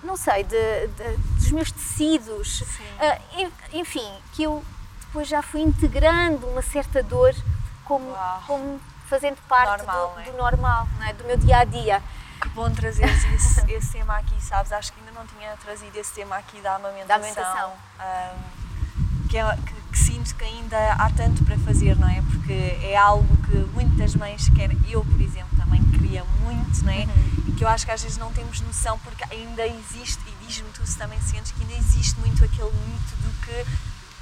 não 0.04 0.16
sei, 0.16 0.44
de, 0.44 0.88
dos 1.36 1.52
meus 1.52 1.72
tecidos. 1.72 2.62
Uh, 2.62 3.52
enfim, 3.74 4.08
que 4.34 4.44
eu 4.44 4.64
depois 5.10 5.28
já 5.28 5.42
fui 5.42 5.62
integrando 5.62 6.46
uma 6.46 6.62
certa 6.62 7.02
dor 7.02 7.36
como, 7.84 8.16
como 8.46 8.80
fazendo 9.08 9.38
parte 9.48 9.84
normal, 9.84 10.14
do, 10.14 10.20
é? 10.20 10.24
do, 10.26 10.38
normal, 10.38 10.88
não 11.00 11.06
é? 11.08 11.14
do 11.14 11.24
meu 11.24 11.36
dia 11.36 11.58
a 11.58 11.64
dia. 11.64 12.04
Que 12.40 12.48
bom 12.50 12.70
trazer 12.72 13.06
esse, 13.10 13.66
esse 13.74 13.92
tema 13.92 14.18
aqui, 14.18 14.40
sabes? 14.42 14.72
Acho 14.72 14.94
que 14.94 15.00
ainda 15.00 15.12
não 15.12 15.26
tinha 15.26 15.58
trazido 15.58 15.98
esse 15.98 16.14
tema 16.14 16.38
aqui 16.38 16.62
da 16.62 16.76
amamentação. 16.76 17.08
Da 17.08 17.16
amamentação. 17.16 17.74
Um, 18.00 19.28
que, 19.28 19.38
é, 19.38 19.58
que 19.58 19.80
que 19.92 19.98
sinto 19.98 20.36
que 20.36 20.44
ainda 20.44 20.94
há 20.94 21.10
tanto 21.10 21.44
para 21.44 21.58
fazer, 21.58 21.98
não 21.98 22.08
é? 22.08 22.22
Porque 22.22 22.54
é 22.84 22.96
algo 22.96 23.36
que 23.48 23.58
muitas 23.74 24.16
mães 24.16 24.50
querem, 24.50 24.80
eu, 24.88 25.04
por 25.04 25.20
exemplo, 25.20 25.58
também 25.58 25.84
queria 25.92 26.24
muito, 26.44 26.86
não 26.86 26.94
é? 26.94 27.06
Uhum. 27.06 27.44
E 27.48 27.52
que 27.54 27.64
eu 27.64 27.68
acho 27.68 27.86
que 27.86 27.92
às 27.92 28.02
vezes 28.04 28.18
não 28.18 28.32
temos 28.32 28.62
noção 28.62 28.98
porque 29.00 29.24
ainda 29.32 29.66
existe, 29.66 30.22
e 30.28 30.46
diz-me 30.46 30.70
tu 30.70 30.86
se 30.86 30.98
também 30.98 31.20
sentes 31.22 31.52
que 31.52 31.62
ainda 31.62 31.74
existe 31.74 32.20
muito 32.20 32.44
aquele 32.44 32.72
mito 32.72 33.16
do 33.18 33.46
que 33.46 33.66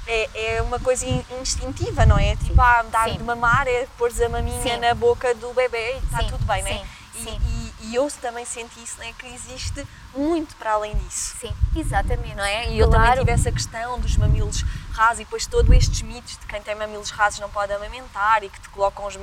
é, 0.08 0.56
é 0.56 0.62
uma 0.62 0.80
coisa 0.80 1.04
instintiva, 1.40 2.06
não 2.06 2.18
é? 2.18 2.34
Tipo, 2.36 2.60
ah, 2.60 2.82
dar 2.90 3.10
Sim. 3.10 3.18
de 3.18 3.22
mamar 3.22 3.68
é 3.68 3.86
pôr 3.98 4.10
a 4.24 4.28
maminha 4.28 4.62
Sim. 4.62 4.76
na 4.78 4.94
boca 4.94 5.34
do 5.34 5.52
bebê 5.52 5.96
e 5.96 5.98
está 5.98 6.24
tudo 6.24 6.44
bem, 6.46 6.62
não 6.62 6.70
é? 6.70 6.86
E, 7.14 7.28
e, 7.28 7.74
e, 7.82 7.94
eu 7.94 8.08
também 8.22 8.44
senti 8.44 8.82
isso, 8.82 8.96
não 8.98 9.04
é? 9.04 9.12
Que 9.12 9.26
existe 9.26 9.86
muito 10.16 10.56
para 10.56 10.72
além 10.72 10.94
disso. 10.96 11.36
Sim, 11.40 11.52
exatamente. 11.76 12.34
Não 12.36 12.44
é? 12.44 12.72
E 12.72 12.76
claro. 12.76 12.80
eu 12.80 12.90
também 12.90 13.18
tive 13.18 13.30
essa 13.32 13.52
questão 13.52 13.98
dos 13.98 14.16
mamilos 14.16 14.64
rasos 14.92 15.20
e 15.20 15.24
depois 15.24 15.46
todos 15.46 15.70
estes 15.76 16.00
mitos 16.02 16.38
de 16.38 16.46
quem 16.46 16.62
tem 16.62 16.74
mamilos 16.74 17.10
rasos 17.10 17.40
não 17.40 17.50
pode 17.50 17.72
amamentar 17.72 18.42
e 18.44 18.48
que 18.48 18.60
te 18.60 18.68
colocam 18.70 19.04
os 19.06 19.18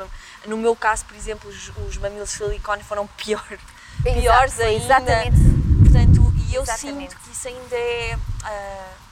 No 0.46 0.58
meu 0.58 0.76
caso, 0.76 1.06
por 1.06 1.16
exemplo, 1.16 1.50
os, 1.50 1.72
os 1.88 1.98
mamilos 1.98 2.30
de 2.30 2.36
silicone 2.36 2.84
foram 2.84 3.08
pior, 3.08 3.58
piores 4.04 4.60
ainda. 4.60 4.84
Exatamente. 4.84 5.38
Portanto, 5.84 6.34
e 6.48 6.54
eu 6.54 6.62
exatamente. 6.62 7.12
sinto 7.12 7.22
que 7.22 7.32
isso 7.32 7.48
ainda 7.48 7.76
é. 7.76 8.20
Uh, 8.44 9.05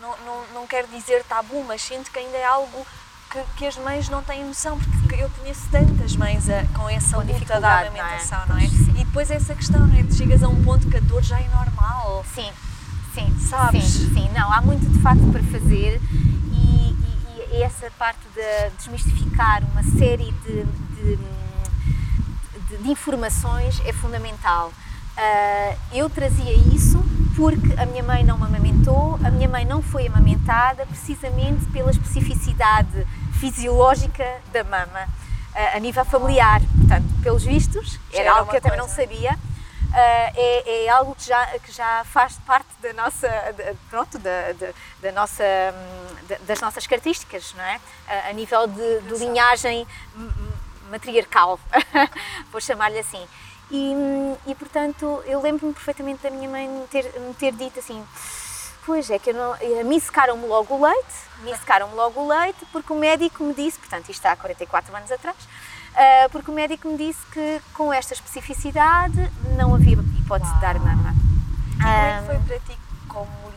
não, 0.00 0.16
não, 0.18 0.46
não 0.54 0.66
quero 0.66 0.88
dizer 0.88 1.24
tabu, 1.24 1.64
mas 1.66 1.82
sinto 1.82 2.10
que 2.10 2.18
ainda 2.18 2.36
é 2.36 2.44
algo 2.44 2.86
que, 3.30 3.42
que, 3.56 3.66
as 3.66 3.76
mães 3.76 4.08
não 4.08 4.22
têm 4.22 4.44
noção, 4.44 4.78
porque 4.78 5.22
eu 5.22 5.28
conheço 5.30 5.68
tantas 5.70 6.16
mães 6.16 6.48
a, 6.48 6.64
com 6.74 6.88
essa 6.88 7.16
com 7.16 7.22
luta 7.22 7.60
da 7.60 7.80
amamentação, 7.80 8.46
não 8.46 8.56
é? 8.56 8.62
Não 8.62 8.96
é? 8.96 9.00
E 9.00 9.04
depois 9.04 9.30
essa 9.30 9.54
questão, 9.54 9.86
não 9.86 9.98
é? 9.98 10.02
Tu 10.02 10.14
chegas 10.14 10.42
a 10.42 10.48
um 10.48 10.62
ponto 10.64 10.88
que 10.88 10.96
a 10.96 11.00
dor 11.00 11.22
já 11.22 11.38
é 11.38 11.48
normal. 11.48 12.24
Sim, 12.34 12.50
sim, 13.14 13.38
sabes? 13.38 13.84
Sim, 13.84 14.14
sim. 14.14 14.30
Não, 14.32 14.52
há 14.52 14.60
muito 14.62 14.86
de 14.86 14.98
facto 15.00 15.30
para 15.30 15.42
fazer 15.42 16.00
e, 16.52 16.92
e, 16.92 17.56
e 17.56 17.62
essa 17.62 17.90
parte 17.98 18.20
de 18.34 18.70
desmistificar 18.76 19.62
uma 19.72 19.82
série 19.82 20.32
de, 20.32 20.64
de, 20.64 21.18
de, 22.68 22.76
de 22.82 22.90
informações 22.90 23.80
é 23.84 23.92
fundamental. 23.92 24.72
Uh, 25.18 25.76
eu 25.92 26.08
trazia 26.08 26.54
isso 26.72 26.98
porque 27.38 27.80
a 27.80 27.86
minha 27.86 28.02
mãe 28.02 28.24
não 28.24 28.36
me 28.36 28.46
amamentou, 28.46 29.16
a 29.24 29.30
minha 29.30 29.48
mãe 29.48 29.64
não 29.64 29.80
foi 29.80 30.08
amamentada 30.08 30.84
precisamente 30.86 31.64
pela 31.66 31.88
especificidade 31.88 33.06
fisiológica 33.38 34.24
da 34.52 34.64
mama 34.64 35.04
uh, 35.04 35.76
a 35.76 35.78
nível 35.78 36.04
familiar. 36.04 36.60
Portanto, 36.76 37.06
pelos 37.22 37.44
vistos, 37.44 38.00
era, 38.12 38.32
algo 38.32 38.50
que 38.50 38.56
eu 38.56 38.60
também 38.60 38.76
não 38.76 38.88
sabia. 38.88 39.34
Uh, 39.34 39.94
é, 39.94 40.86
é, 40.86 40.88
algo 40.88 41.14
que 41.14 41.26
já, 41.26 41.46
que 41.60 41.70
já 41.70 42.04
faz 42.06 42.34
parte 42.44 42.70
da 42.82 42.92
nossa, 42.92 43.28
de, 43.56 43.72
pronto, 43.88 44.18
da, 44.18 44.50
de, 44.50 44.74
da 45.00 45.12
nossa, 45.12 45.44
das 46.40 46.60
nossas 46.60 46.88
características, 46.88 47.54
não 47.56 47.62
é? 47.62 47.76
Uh, 47.76 48.30
a 48.30 48.32
nível 48.32 48.66
de, 48.66 49.00
de 49.02 49.14
linhagem 49.14 49.86
matriarcal, 50.90 51.60
vou 52.50 52.60
chamar-lhe 52.60 52.98
assim. 52.98 53.24
E, 53.70 53.94
e 54.46 54.54
portanto, 54.54 55.22
eu 55.26 55.40
lembro-me 55.40 55.74
perfeitamente 55.74 56.22
da 56.22 56.30
minha 56.30 56.48
mãe 56.48 56.66
me 56.66 56.86
ter, 56.86 57.04
me 57.20 57.34
ter 57.34 57.52
dito 57.52 57.78
assim: 57.78 58.02
Pois 58.86 59.10
é, 59.10 59.18
que 59.18 59.30
eu 59.30 59.34
não, 59.34 59.54
eh, 59.60 59.84
me 59.84 60.00
secaram-me 60.00 60.46
logo 60.46 60.74
o 60.74 60.82
leite, 60.82 61.14
me 61.42 61.54
secaram-me 61.54 61.94
logo 61.94 62.22
o 62.22 62.28
leite, 62.28 62.64
porque 62.72 62.90
o 62.90 62.96
médico 62.96 63.44
me 63.44 63.52
disse, 63.52 63.78
portanto, 63.78 64.04
isto 64.04 64.12
está 64.12 64.32
há 64.32 64.36
44 64.36 64.96
anos 64.96 65.12
atrás, 65.12 65.36
uh, 65.36 66.30
porque 66.30 66.50
o 66.50 66.54
médico 66.54 66.88
me 66.88 66.96
disse 66.96 67.20
que 67.30 67.60
com 67.74 67.92
esta 67.92 68.14
especificidade 68.14 69.30
não 69.58 69.74
havia 69.74 69.98
hipótese 70.18 70.50
Uau. 70.50 70.54
de 70.54 70.60
dar 70.62 70.78
mama. 70.78 71.14
E 71.74 71.82
como 71.82 71.92
é 71.92 72.18
que 72.18 72.26
foi 72.26 72.38
para 72.38 72.58
ti 72.60 72.78
como 73.08 73.47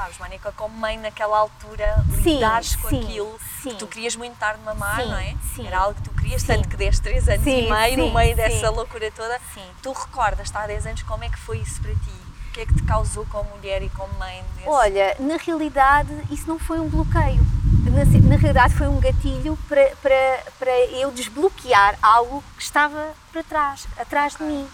sabes, 0.00 0.18
Mónica, 0.18 0.50
como 0.52 0.74
mãe 0.78 0.96
naquela 0.98 1.36
altura, 1.36 2.02
lidares 2.24 2.74
com 2.76 2.88
sim, 2.88 3.02
aquilo 3.02 3.38
sim. 3.62 3.70
que 3.70 3.76
tu 3.76 3.86
querias 3.86 4.16
muito 4.16 4.38
dar 4.38 4.56
de 4.56 4.64
mamar, 4.64 5.06
não 5.06 5.18
é? 5.18 5.36
Sim. 5.54 5.66
Era 5.66 5.80
algo 5.80 5.94
que 5.94 6.08
tu 6.08 6.14
querias, 6.14 6.42
tanto 6.42 6.68
que 6.68 6.76
deste 6.76 7.02
3 7.02 7.28
anos 7.28 7.46
e 7.46 7.70
meio, 7.70 7.98
no 7.98 8.14
meio 8.14 8.34
dessa 8.34 8.70
loucura 8.70 9.10
toda. 9.10 9.38
Sim. 9.52 9.64
Tu 9.82 9.92
recordas, 9.92 10.50
há 10.54 10.66
10 10.66 10.86
anos, 10.86 11.02
como 11.02 11.22
é 11.22 11.28
que 11.28 11.38
foi 11.38 11.58
isso 11.58 11.82
para 11.82 11.92
ti? 11.92 12.20
O 12.48 12.52
que 12.52 12.60
é 12.62 12.66
que 12.66 12.74
te 12.74 12.82
causou 12.82 13.26
como 13.26 13.48
mulher 13.50 13.82
e 13.82 13.90
como 13.90 14.12
mãe? 14.14 14.42
Desse... 14.56 14.68
Olha, 14.68 15.16
na 15.20 15.36
realidade, 15.36 16.10
isso 16.30 16.48
não 16.48 16.58
foi 16.58 16.80
um 16.80 16.88
bloqueio. 16.88 17.40
Na, 17.84 18.04
na 18.28 18.36
realidade, 18.36 18.74
foi 18.74 18.88
um 18.88 18.98
gatilho 19.00 19.58
para, 19.68 19.94
para, 19.96 20.44
para 20.58 20.80
eu 20.86 21.10
desbloquear 21.10 21.98
algo 22.00 22.42
que 22.56 22.62
estava 22.62 23.12
para 23.30 23.42
trás, 23.42 23.86
atrás 23.98 24.34
de 24.34 24.44
mim. 24.44 24.66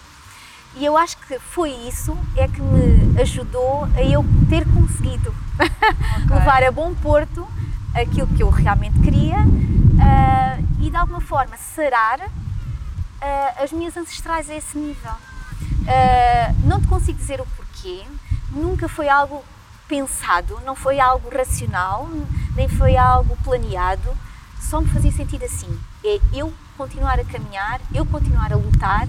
E 0.76 0.84
eu 0.84 0.94
acho 0.96 1.16
que 1.16 1.38
foi 1.38 1.70
isso 1.70 2.16
é 2.36 2.46
que 2.46 2.60
me 2.60 3.18
ajudou 3.20 3.84
a 3.96 4.02
eu 4.02 4.22
ter 4.46 4.62
conseguido 4.74 5.34
okay. 5.56 6.36
levar 6.36 6.62
a 6.62 6.70
bom 6.70 6.94
porto 6.94 7.48
aquilo 7.94 8.26
que 8.26 8.42
eu 8.42 8.50
realmente 8.50 9.00
queria 9.00 9.38
uh, 9.38 10.64
e 10.78 10.90
de 10.90 10.96
alguma 10.96 11.22
forma 11.22 11.56
sarar 11.56 12.20
uh, 12.20 13.62
as 13.62 13.72
minhas 13.72 13.96
ancestrais 13.96 14.50
a 14.50 14.54
esse 14.54 14.76
nível. 14.76 15.12
Uh, 15.12 16.68
não 16.68 16.78
te 16.78 16.88
consigo 16.88 17.18
dizer 17.18 17.40
o 17.40 17.46
porquê, 17.56 18.04
nunca 18.50 18.86
foi 18.86 19.08
algo 19.08 19.42
pensado, 19.88 20.60
não 20.62 20.76
foi 20.76 21.00
algo 21.00 21.30
racional, 21.34 22.06
nem 22.54 22.68
foi 22.68 22.98
algo 22.98 23.34
planeado, 23.42 24.14
só 24.60 24.82
me 24.82 24.88
fazia 24.88 25.12
sentido 25.12 25.44
assim. 25.46 25.80
É 26.04 26.20
eu 26.34 26.52
continuar 26.76 27.18
a 27.18 27.24
caminhar, 27.24 27.80
eu 27.94 28.04
continuar 28.04 28.52
a 28.52 28.56
lutar 28.56 29.08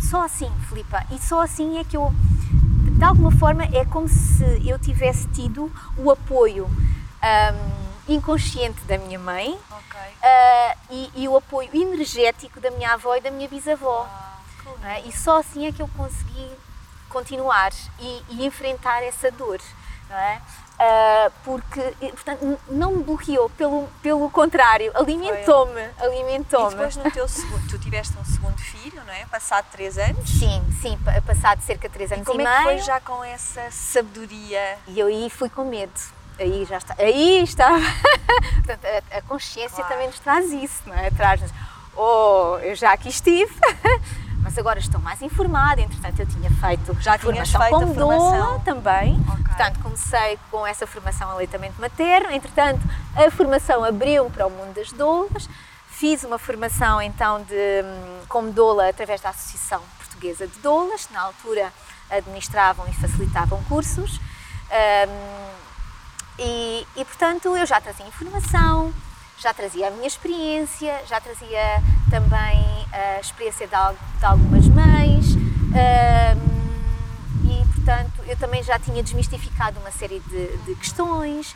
só 0.00 0.24
assim, 0.24 0.50
Filipa, 0.68 1.04
e 1.10 1.18
só 1.18 1.40
assim 1.42 1.78
é 1.78 1.84
que 1.84 1.96
eu, 1.96 2.12
de 2.96 3.04
alguma 3.04 3.30
forma, 3.32 3.64
é 3.64 3.84
como 3.84 4.08
se 4.08 4.44
eu 4.66 4.78
tivesse 4.78 5.28
tido 5.28 5.70
o 5.96 6.10
apoio 6.10 6.66
um, 6.66 8.14
inconsciente 8.14 8.80
da 8.82 8.98
minha 8.98 9.18
mãe 9.18 9.58
okay. 9.70 10.10
uh, 10.22 10.78
e, 10.90 11.10
e, 11.22 11.28
o 11.28 11.36
apoio 11.36 11.68
energético 11.74 12.60
da 12.60 12.70
minha 12.70 12.92
avó 12.92 13.16
e 13.16 13.20
da 13.20 13.30
minha 13.30 13.48
bisavó. 13.48 14.06
Ah, 14.08 14.38
cool. 14.62 14.78
é? 14.84 15.00
E 15.02 15.12
só 15.12 15.40
assim 15.40 15.66
é 15.66 15.72
que 15.72 15.82
eu 15.82 15.88
consegui 15.96 16.50
continuar 17.08 17.72
e, 17.98 18.22
e 18.30 18.46
enfrentar 18.46 19.02
essa 19.02 19.30
dor. 19.30 19.60
Não 20.08 20.16
é? 20.16 20.40
Uh, 20.76 21.32
porque, 21.42 21.80
portanto, 22.10 22.60
não 22.68 22.96
me 22.96 23.02
bloqueou, 23.02 23.48
pelo, 23.50 23.88
pelo 24.02 24.28
contrário, 24.28 24.92
alimentou-me, 24.94 25.80
alimentou-me. 25.98 26.66
E 26.66 26.76
depois 26.76 26.96
no 26.96 27.10
teu 27.10 27.26
segundo, 27.26 27.66
tu 27.68 27.78
tiveste 27.78 28.14
um 28.18 28.24
segundo 28.24 28.58
filho, 28.58 29.02
não 29.06 29.12
é? 29.12 29.24
Passado 29.26 29.66
três 29.72 29.96
anos? 29.96 30.28
Sim, 30.28 30.62
sim, 30.82 30.98
passado 31.26 31.62
cerca 31.62 31.88
de 31.88 31.94
três 31.94 32.12
anos 32.12 32.24
e, 32.24 32.26
como 32.26 32.42
e 32.42 32.44
é 32.44 32.56
que 32.56 32.62
foi 32.62 32.78
já 32.80 33.00
com 33.00 33.24
essa 33.24 33.70
sabedoria? 33.70 34.78
E 34.86 35.00
eu 35.00 35.06
aí 35.06 35.30
fui 35.30 35.48
com 35.48 35.64
medo. 35.64 35.98
Aí 36.38 36.66
já 36.66 36.76
está, 36.76 36.94
aí 36.98 37.42
estava. 37.42 37.80
portanto, 38.62 38.84
a, 38.84 39.18
a 39.18 39.22
consciência 39.22 39.76
claro. 39.76 39.88
também 39.88 40.08
nos 40.08 40.18
traz 40.18 40.52
isso, 40.52 40.82
não 40.84 40.94
é? 40.94 41.10
Traz-nos, 41.10 41.50
oh, 41.96 42.58
eu 42.62 42.74
já 42.74 42.92
aqui 42.92 43.08
estive, 43.08 43.54
mas 44.42 44.56
agora 44.58 44.78
estou 44.78 45.00
mais 45.00 45.22
informada. 45.22 45.80
Entretanto, 45.80 46.20
eu 46.20 46.26
tinha 46.26 46.50
feito 46.50 46.96
já 47.00 47.18
formação 47.18 47.60
feito 47.60 47.78
como 47.78 47.94
doula 47.94 48.60
também. 48.64 49.20
Okay. 49.20 49.44
Portanto, 49.44 49.80
comecei 49.80 50.38
com 50.50 50.66
essa 50.66 50.86
formação 50.86 51.30
aleitamento 51.30 51.80
materno. 51.80 52.30
Entretanto, 52.30 52.80
a 53.14 53.30
formação 53.30 53.84
abriu 53.84 54.30
para 54.30 54.46
o 54.46 54.50
mundo 54.50 54.74
das 54.74 54.92
doulas. 54.92 55.48
Fiz 55.88 56.24
uma 56.24 56.38
formação 56.38 57.00
então 57.00 57.42
de, 57.42 57.82
como 58.28 58.52
doula 58.52 58.88
através 58.88 59.20
da 59.20 59.30
Associação 59.30 59.82
Portuguesa 59.98 60.46
de 60.46 60.58
Doulas, 60.60 61.06
que 61.06 61.12
na 61.12 61.22
altura 61.22 61.72
administravam 62.10 62.86
e 62.88 62.92
facilitavam 62.92 63.62
cursos. 63.64 64.20
Um, 64.68 65.66
e, 66.38 66.86
e, 66.96 67.04
portanto 67.04 67.56
eu 67.56 67.64
já 67.64 67.80
trazia 67.80 68.06
informação, 68.06 68.92
já 69.38 69.52
trazia 69.52 69.88
a 69.88 69.90
minha 69.90 70.06
experiência, 70.06 71.02
já 71.06 71.20
trazia 71.20 71.82
também 72.10 72.86
a 72.92 73.20
experiência 73.20 73.66
de, 73.66 74.18
de 74.18 74.24
algumas 74.24 74.66
mães 74.68 75.36
e, 77.44 77.66
portanto, 77.74 78.22
eu 78.26 78.36
também 78.36 78.62
já 78.62 78.78
tinha 78.78 79.02
desmistificado 79.02 79.78
uma 79.80 79.90
série 79.90 80.20
de, 80.20 80.56
de 80.58 80.74
questões, 80.76 81.54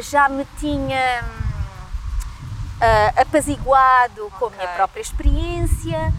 já 0.00 0.28
me 0.28 0.46
tinha 0.58 1.24
uh, 2.78 3.20
apaziguado 3.20 4.26
okay. 4.26 4.38
com 4.38 4.46
a 4.46 4.50
minha 4.50 4.68
própria 4.68 5.00
experiência, 5.00 6.12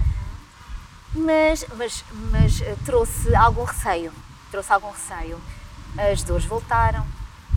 mas, 1.14 1.66
mas, 1.76 2.04
mas 2.32 2.60
uh, 2.62 2.78
trouxe 2.86 3.36
algum 3.36 3.64
receio, 3.64 4.12
trouxe 4.52 4.74
algum 4.74 4.92
receio. 4.92 5.40
As 6.12 6.22
dores 6.24 6.46
voltaram. 6.46 7.06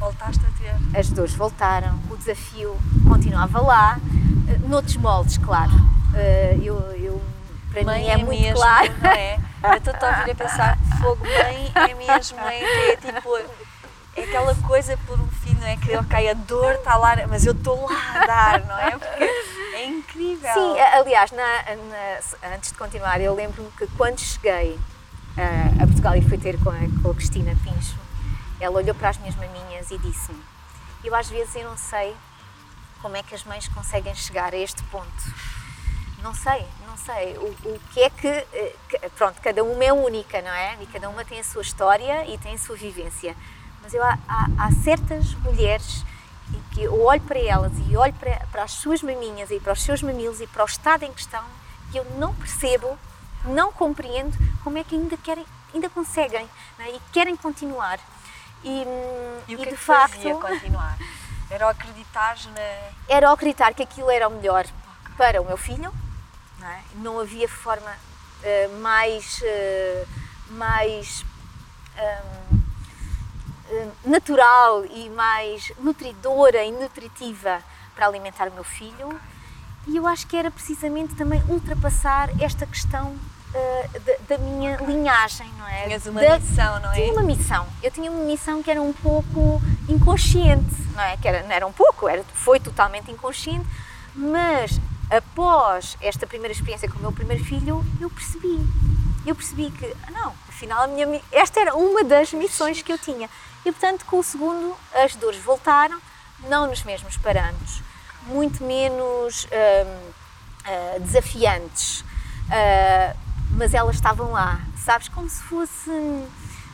Voltaste 0.03 0.43
a 0.45 0.51
ter? 0.59 0.99
As 0.99 1.09
dores 1.11 1.33
voltaram, 1.33 1.97
o 2.11 2.17
desafio 2.17 2.77
continuava 3.09 3.63
lá, 3.63 3.99
uh, 3.99 4.69
noutros 4.69 4.97
moldes, 4.97 5.39
claro. 5.39 5.71
Uh, 5.71 6.61
eu, 6.61 6.77
eu, 6.97 7.23
para 7.71 7.85
mãe 7.85 8.03
mim 8.03 8.09
é, 8.09 8.13
é 8.13 8.17
muito 8.17 8.41
mesmo, 8.43 8.57
claro. 8.57 8.93
Não 9.01 9.11
é? 9.11 9.39
Eu 9.63 9.75
estou 9.75 9.95
a 9.95 10.19
ouvir 10.19 10.33
a 10.33 10.35
pensar, 10.35 10.79
fogo, 11.01 11.25
mãe 11.25 11.73
é 11.73 11.95
mesmo, 11.95 12.37
mãe 12.41 12.65
é 12.65 12.97
tipo 12.97 13.39
é 14.17 14.25
aquela 14.25 14.53
coisa 14.57 14.99
por 15.07 15.21
um 15.21 15.29
filho, 15.29 15.61
não 15.61 15.69
é? 15.69 15.77
Que, 15.77 15.97
ok, 15.97 16.31
a 16.31 16.35
dor 16.35 16.75
está 16.75 16.97
lá, 16.97 17.17
mas 17.29 17.47
eu 17.47 17.53
estou 17.53 17.89
lá 17.89 18.13
a 18.17 18.27
dar, 18.27 18.61
não 18.67 18.79
é? 18.79 18.91
Porque 18.91 19.25
é 19.75 19.87
incrível. 19.87 20.53
Sim, 20.53 20.81
aliás, 20.81 21.31
na, 21.31 21.63
na, 21.77 22.55
antes 22.57 22.73
de 22.73 22.77
continuar, 22.77 23.21
eu 23.21 23.35
lembro-me 23.37 23.71
que 23.71 23.87
quando 23.97 24.19
cheguei 24.19 24.73
uh, 24.73 25.83
a 25.83 25.87
Portugal 25.87 26.17
e 26.17 26.23
fui 26.23 26.39
ter 26.39 26.59
com 26.59 26.71
a, 26.71 27.03
com 27.03 27.11
a 27.11 27.15
Cristina 27.15 27.57
Pincho, 27.63 28.02
ela 28.63 28.77
olhou 28.77 28.95
para 28.95 29.11
as 29.11 29.19
minhas 29.19 29.35
maminhas 29.37 29.91
e 29.91 29.99
disse-me: 29.99 30.43
Eu 31.05 31.15
às 31.15 31.29
vezes 31.29 31.55
eu 31.57 31.69
não 31.69 31.77
sei 31.77 32.15
como 33.01 33.17
é 33.17 33.23
que 33.23 33.35
as 33.35 33.45
mães 33.45 33.69
conseguem 33.69 34.15
chegar 34.15 34.53
a 34.55 34.57
este 34.57 34.83
ponto. 34.85 35.53
Não 36.23 36.35
sei, 36.35 36.65
não 36.87 36.97
sei. 36.97 37.37
O, 37.37 37.47
o 37.69 37.81
que 37.93 38.01
é 38.01 38.11
que, 38.11 38.29
eh, 38.29 38.77
que. 38.89 38.99
Pronto, 39.11 39.41
cada 39.43 39.65
uma 39.65 39.85
é 39.85 39.93
única, 39.93 40.41
não 40.41 40.53
é? 40.53 40.79
E 40.81 40.87
cada 40.87 41.09
uma 41.09 41.25
tem 41.25 41.41
a 41.41 41.45
sua 41.45 41.63
história 41.63 42.25
e 42.27 42.39
tem 42.39 42.55
a 42.55 42.59
sua 42.59 42.77
vivência 42.77 43.37
mas 43.83 43.93
eu, 43.93 44.03
há, 44.03 44.17
há, 44.29 44.71
certas 44.83 45.35
mulheres 45.35 46.05
que 46.73 46.83
eu 46.83 47.03
olho 47.03 47.21
para 47.23 47.39
elas 47.39 47.73
e 47.89 47.97
olho 47.97 48.13
para, 48.15 48.47
para 48.51 48.63
as 48.63 48.73
suas 48.73 49.03
maminhas 49.03 49.51
e 49.51 49.59
para 49.59 49.73
os 49.73 49.83
seus 49.83 50.03
mamilos 50.03 50.41
e 50.41 50.47
para 50.47 50.63
o 50.63 50.67
estado 50.67 51.03
em 51.03 51.13
questão 51.13 51.45
que 51.91 51.99
eu 51.99 52.05
não 52.17 52.35
percebo, 52.35 52.97
não 53.45 53.73
compreendo 53.73 54.39
como 54.63 54.79
é 54.79 54.85
que 54.85 54.95
ainda 54.95 55.17
querem, 55.17 55.45
ainda 55.75 55.91
conseguem 55.91 56.49
é? 56.79 56.91
e 56.91 57.01
querem 57.13 57.37
continuar. 57.37 57.99
E, 58.65 58.85
e 59.49 59.55
o 59.55 59.59
que, 59.59 59.65
e 59.65 59.69
é 59.69 59.71
de 59.71 59.77
que 59.77 59.77
facto 59.77 60.41
continuar? 60.41 60.99
Era 61.51 61.67
o 61.67 61.69
acreditar 61.69 62.37
na. 62.47 62.93
Era 63.09 63.31
o 63.31 63.33
acreditar 63.33 63.75
que 63.75 63.83
aquilo 63.83 64.11
era 64.11 64.29
o 64.29 64.31
melhor 64.31 64.67
para 65.17 65.41
o 65.43 65.45
meu 65.45 65.57
filho. 65.57 65.93
Não, 66.59 66.69
é? 66.69 66.83
não 66.95 67.21
havia 67.21 67.49
forma 67.49 67.91
uh, 67.91 68.81
mais. 68.81 69.41
Uh, 69.43 70.23
mais 70.53 71.25
um, 71.97 72.63
eh, 73.71 73.89
natural 74.05 74.85
e 74.85 75.09
mais 75.11 75.73
nutridora 75.79 76.63
e 76.65 76.71
nutritiva 76.71 77.63
para 77.95 78.07
alimentar 78.07 78.49
o 78.49 78.53
meu 78.53 78.65
filho. 78.65 79.21
E 79.87 79.97
eu 79.97 80.07
acho 80.07 80.27
que 80.27 80.37
era 80.37 80.51
precisamente 80.51 81.15
também 81.15 81.43
ultrapassar 81.49 82.31
esta 82.41 82.67
questão 82.67 83.17
uh, 83.55 84.01
da, 84.01 84.37
da, 84.37 84.39
minha 84.39 84.77
linhagem, 84.79 85.51
não 85.59 85.67
é? 85.67 85.85
Tinhas 85.85 86.07
uma 86.07 86.21
da, 86.21 86.39
missão, 86.39 86.81
não 86.81 86.93
é? 86.93 86.95
Tinha 86.95 87.13
uma 87.13 87.23
missão. 87.23 87.67
Eu 87.83 87.91
tinha 87.91 88.11
uma 88.11 88.25
missão 88.25 88.63
que 88.63 88.71
era 88.71 88.81
um 88.81 88.93
pouco 88.93 89.61
inconsciente, 89.89 90.75
não 90.95 91.03
é? 91.03 91.17
Que 91.17 91.29
era, 91.29 91.43
não 91.43 91.53
era 91.53 91.67
um 91.67 91.73
pouco, 91.73 92.09
era, 92.09 92.25
foi 92.35 92.59
totalmente 92.61 93.11
inconsciente, 93.11 93.67
mas 94.15 94.81
após 95.11 95.97
esta 96.01 96.27
primeira 96.27 96.53
experiência 96.53 96.89
com 96.89 96.99
o 96.99 97.03
meu 97.03 97.13
primeiro 97.13 97.45
filho, 97.45 97.85
eu 98.01 98.11
percebi. 98.11 98.59
Eu 99.25 99.35
percebi 99.35 99.71
que, 99.71 99.95
ah, 100.07 100.11
não, 100.11 100.35
afinal, 100.49 100.83
a 100.83 100.87
minha, 100.87 101.21
esta 101.31 101.61
era 101.61 101.75
uma 101.75 102.03
das 102.03 102.33
missões 102.33 102.83
que 102.83 102.93
eu 102.93 102.99
tinha. 102.99 103.29
E, 103.65 103.71
portanto, 103.71 104.05
com 104.07 104.19
o 104.19 104.23
segundo, 104.25 104.77
as 104.93 105.15
dores 105.15 105.39
voltaram, 105.41 106.01
não 106.49 106.67
nos 106.67 106.83
mesmos 106.83 107.17
parâmetros, 107.17 107.83
muito 108.27 108.65
menos 108.65 109.45
uh, 109.45 110.13
uh, 110.67 111.01
desafiantes, 111.01 112.01
uh, 112.01 113.17
mas 113.57 113.75
elas 113.75 113.97
estavam 113.97 114.33
lá, 114.33 114.61
sabes, 114.77 115.09
como 115.09 115.29
se 115.29 115.43
fosse 115.43 115.91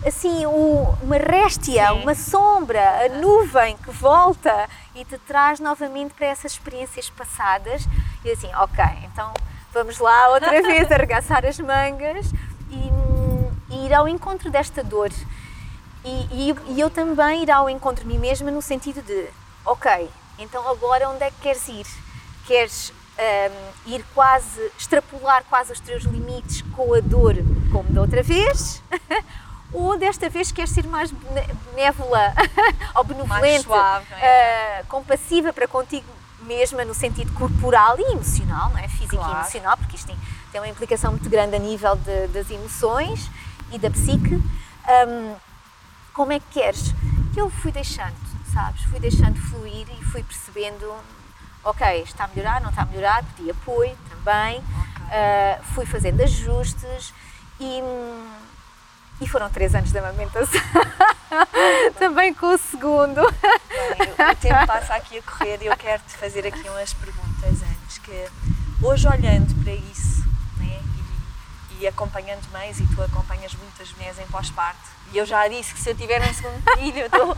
assim 0.07 0.47
o, 0.47 0.95
uma 1.03 1.17
réstia, 1.17 1.89
Sim. 1.89 2.03
uma 2.03 2.15
sombra, 2.15 3.05
a 3.05 3.09
nuvem 3.19 3.77
que 3.79 3.91
volta 3.91 4.69
e 4.95 5.05
te 5.05 5.19
traz 5.19 5.59
novamente 5.59 6.15
para 6.15 6.27
essas 6.27 6.53
experiências 6.53 7.11
passadas 7.11 7.87
e 8.25 8.31
assim, 8.31 8.49
ok, 8.55 8.85
então 9.13 9.33
vamos 9.73 9.99
lá 9.99 10.29
outra 10.29 10.51
vez 10.63 10.91
arregaçar 10.91 11.45
as 11.45 11.59
mangas 11.59 12.31
e, 12.71 13.75
e 13.75 13.87
ir 13.87 13.95
ao 13.95 14.09
encontro 14.09 14.51
desta 14.51 14.85
dor 14.85 15.11
e, 16.05 16.51
e, 16.51 16.55
e, 16.69 16.81
eu 16.81 16.89
também 16.89 17.43
ir 17.43 17.51
ao 17.51 17.69
encontro 17.69 18.05
de 18.05 18.09
mim 18.09 18.19
mesma 18.19 18.51
no 18.51 18.63
sentido 18.63 19.03
de, 19.03 19.27
ok, 19.65 20.09
então 20.39 20.67
agora 20.69 21.09
onde 21.11 21.25
é 21.25 21.31
que 21.31 21.41
queres 21.43 21.67
ir? 21.69 21.87
Queres 22.47 22.93
um, 23.19 23.93
ir 23.93 24.05
quase, 24.15 24.71
extrapolar 24.79 25.45
quase 25.49 25.73
os 25.73 25.81
teus 25.81 26.05
limites 26.05 26.63
com 26.75 26.95
a 26.95 27.01
dor 27.01 27.35
como 27.73 27.91
da 27.91 28.01
outra 28.01 28.23
vez? 28.23 28.83
ou 29.73 29.99
desta 29.99 30.29
vez 30.29 30.51
queres 30.51 30.71
ser 30.71 30.87
mais 30.87 31.11
benévola 31.11 32.33
ou 32.95 33.05
benevolente, 33.05 33.65
suave, 33.65 34.07
é? 34.15 34.83
uh, 34.83 34.87
compassiva 34.87 35.53
para 35.53 35.69
contigo 35.69 36.07
mesma 36.43 36.85
no 36.85 36.95
sentido 36.95 37.33
corporal 37.35 37.99
e 37.99 38.13
emocional, 38.13 38.71
não 38.71 38.79
é? 38.79 38.89
físico 38.89 39.17
claro. 39.17 39.33
e 39.33 39.41
emocional, 39.41 39.77
porque 39.77 39.97
isto 39.97 40.07
tem, 40.07 40.17
tem, 40.53 40.61
uma 40.61 40.69
implicação 40.69 41.11
muito 41.11 41.29
grande 41.29 41.55
a 41.57 41.59
nível 41.59 41.97
de, 41.97 42.29
das 42.29 42.51
emoções 42.51 43.31
e 43.71 43.79
da 43.79 43.91
psique. 43.91 44.35
Um, 44.35 45.37
como 46.15 46.33
é 46.33 46.41
que 46.41 46.47
queres? 46.53 46.95
Eu 47.37 47.51
fui 47.51 47.71
deixando, 47.71 48.17
sabes? 48.53 48.83
Fui 48.85 48.99
deixando 48.99 49.39
fluir 49.39 49.87
e 50.01 50.05
fui 50.07 50.23
percebendo, 50.23 50.93
ok, 51.65 52.03
está 52.03 52.25
a 52.25 52.29
melhorar, 52.29 52.61
não 52.61 52.71
está 52.71 52.83
a 52.83 52.87
melhorar, 52.87 53.25
pedi 53.37 53.51
apoio 53.51 53.97
também, 54.09 54.59
okay. 54.59 55.61
uh, 55.61 55.65
fui 55.75 55.87
fazendo 55.87 56.23
ajustes 56.23 57.13
e, 57.61 57.81
e 59.21 59.29
foram 59.29 59.51
três 59.51 59.75
anos 59.75 59.91
de 59.91 59.99
amamentação. 59.99 60.61
também 61.99 62.33
com 62.35 62.55
o 62.55 62.59
segundo. 62.59 63.21
Bem, 63.23 64.33
o 64.33 64.37
tempo 64.37 64.67
passa 64.67 64.95
aqui 64.95 65.19
a 65.19 65.23
correr 65.23 65.59
e 65.63 65.67
eu 65.67 65.77
quero 65.77 66.03
te 66.07 66.17
fazer 66.17 66.47
aqui 66.47 66.69
umas 66.69 66.93
perguntas 66.95 67.63
antes, 67.63 67.99
que 67.99 68.29
hoje 68.83 69.07
olhando 69.09 69.55
para 69.63 69.73
isso, 69.73 70.25
e, 71.79 71.87
acompanhando 71.87 72.47
mães, 72.53 72.79
e 72.81 72.87
tu 72.95 73.03
acompanhas 73.03 73.55
muitas 73.55 73.93
mulheres 73.93 74.19
em 74.19 74.27
pós-parto, 74.27 74.99
e 75.13 75.19
eu 75.19 75.25
já 75.25 75.49
disse 75.49 75.73
que 75.73 75.81
se 75.81 75.91
eu 75.91 75.97
tiver 75.97 76.21
um 76.21 76.35
segundo 76.35 76.63
filho, 76.77 77.09
tô, 77.09 77.37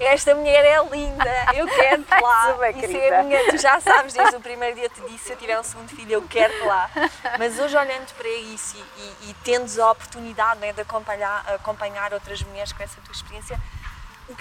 esta 0.00 0.34
mulher 0.34 0.64
é 0.64 0.82
linda, 0.90 1.30
eu 1.54 1.66
quero-te 1.66 2.10
lá. 2.20 2.70
Isso 2.70 2.96
é 2.96 3.22
minha, 3.22 3.50
tu 3.50 3.58
já 3.58 3.80
sabes, 3.80 4.14
desde 4.14 4.36
o 4.36 4.40
primeiro 4.40 4.74
dia 4.74 4.88
te 4.88 5.00
disse, 5.02 5.26
se 5.26 5.32
eu 5.32 5.36
tiver 5.36 5.58
um 5.58 5.62
segundo 5.62 5.88
filho, 5.88 6.12
eu 6.12 6.22
quero-te 6.22 6.64
lá. 6.64 6.90
Mas 7.38 7.58
hoje 7.58 7.76
olhando 7.76 8.12
para 8.14 8.28
isso 8.28 8.76
e, 8.76 9.00
e, 9.00 9.30
e 9.30 9.34
tendo 9.44 9.80
a 9.80 9.92
oportunidade 9.92 10.58
né, 10.60 10.72
de 10.72 10.80
acompanhar, 10.80 11.44
acompanhar 11.54 12.12
outras 12.12 12.42
mulheres 12.42 12.72
com 12.72 12.82
essa 12.82 13.00
tua 13.02 13.12
experiência, 13.12 13.60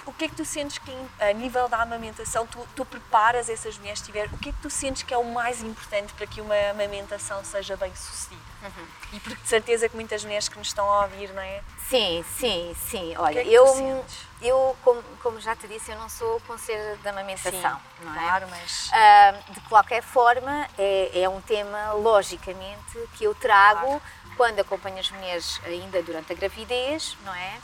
o, 0.06 0.14
que 0.14 0.26
é 0.26 0.28
que 0.30 0.36
tu 0.36 0.46
sentes 0.46 0.78
que 0.78 0.92
a 1.20 1.34
nível 1.34 1.68
da 1.68 1.82
amamentação 1.82 2.46
tu, 2.48 2.68
tu 2.76 2.86
preparas 2.86 3.50
essas 3.50 3.78
mulheres 3.78 4.02
tiver 4.02 4.28
o 4.28 4.38
que 4.38 4.50
é 4.50 4.52
que 4.52 4.62
tu 4.62 4.70
sentes 4.70 5.04
que 5.04 5.14
é 5.14 5.18
o 5.18 5.24
mais 5.24 5.62
importante 5.62 6.14
para 6.14 6.28
que 6.28 6.42
uma 6.42 6.56
amamentação 6.70 7.44
seja 7.44 7.76
bem 7.78 7.94
sucedida? 7.96 8.42
Uhum. 8.62 8.88
e 9.14 9.20
porque 9.20 9.42
de 9.42 9.48
certeza 9.48 9.90
que 9.90 9.96
muitas 9.96 10.24
mulheres 10.24 10.48
que 10.48 10.58
nos 10.58 10.68
estão 10.68 10.88
a 10.88 11.02
ouvir 11.02 11.34
não 11.34 11.42
é? 11.42 11.64
Sim 11.90 12.24
sim 12.38 12.76
sim. 12.76 13.16
Olha 13.18 13.40
é 13.40 13.48
eu 13.48 14.06
eu 14.42 14.76
como, 14.84 15.02
como, 15.22 15.40
já 15.40 15.56
te 15.56 15.68
disse 15.68 15.92
eu 15.92 15.98
não 15.98 16.10
sou 16.10 16.40
conselheira 16.42 16.98
de 16.98 17.08
amamentação 17.08 17.52
sim, 17.52 18.06
não 18.06 18.14
é? 18.14 18.20
claro 18.20 18.48
mas 18.50 18.90
uh, 18.90 19.54
de 19.54 19.60
qualquer 19.62 20.04
forma 20.04 20.68
é, 20.78 21.22
é 21.22 21.30
um 21.30 21.42
tema 21.42 21.94
logicamente 21.94 22.98
que 23.16 23.24
eu 23.24 23.34
trago 23.36 23.86
claro. 23.86 24.02
quando 24.38 24.60
acompanho 24.60 25.00
as 25.00 25.10
mulheres 25.12 25.60
ainda 25.66 26.02
durante 26.04 26.32
a 26.32 26.36
gravidez 26.36 27.18
não 27.24 27.34
é 27.34 27.58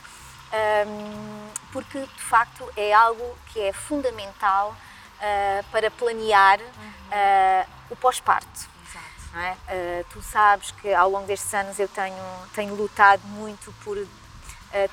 um, 0.53 1.49
porque 1.71 1.99
de 1.99 2.21
facto 2.23 2.69
é 2.75 2.93
algo 2.93 3.37
que 3.47 3.59
é 3.59 3.73
fundamental 3.73 4.75
uh, 5.17 5.63
para 5.71 5.91
planear 5.91 6.59
uh, 6.59 7.69
o 7.89 7.95
pós-parto. 7.95 8.77
É? 9.35 9.51
Uh, 9.51 10.05
tu 10.09 10.21
sabes 10.21 10.71
que 10.71 10.91
ao 10.91 11.11
longo 11.11 11.27
destes 11.27 11.53
anos 11.53 11.77
eu 11.77 11.87
tenho, 11.87 12.15
tenho 12.55 12.73
lutado 12.73 13.21
muito 13.27 13.71
por 13.83 13.97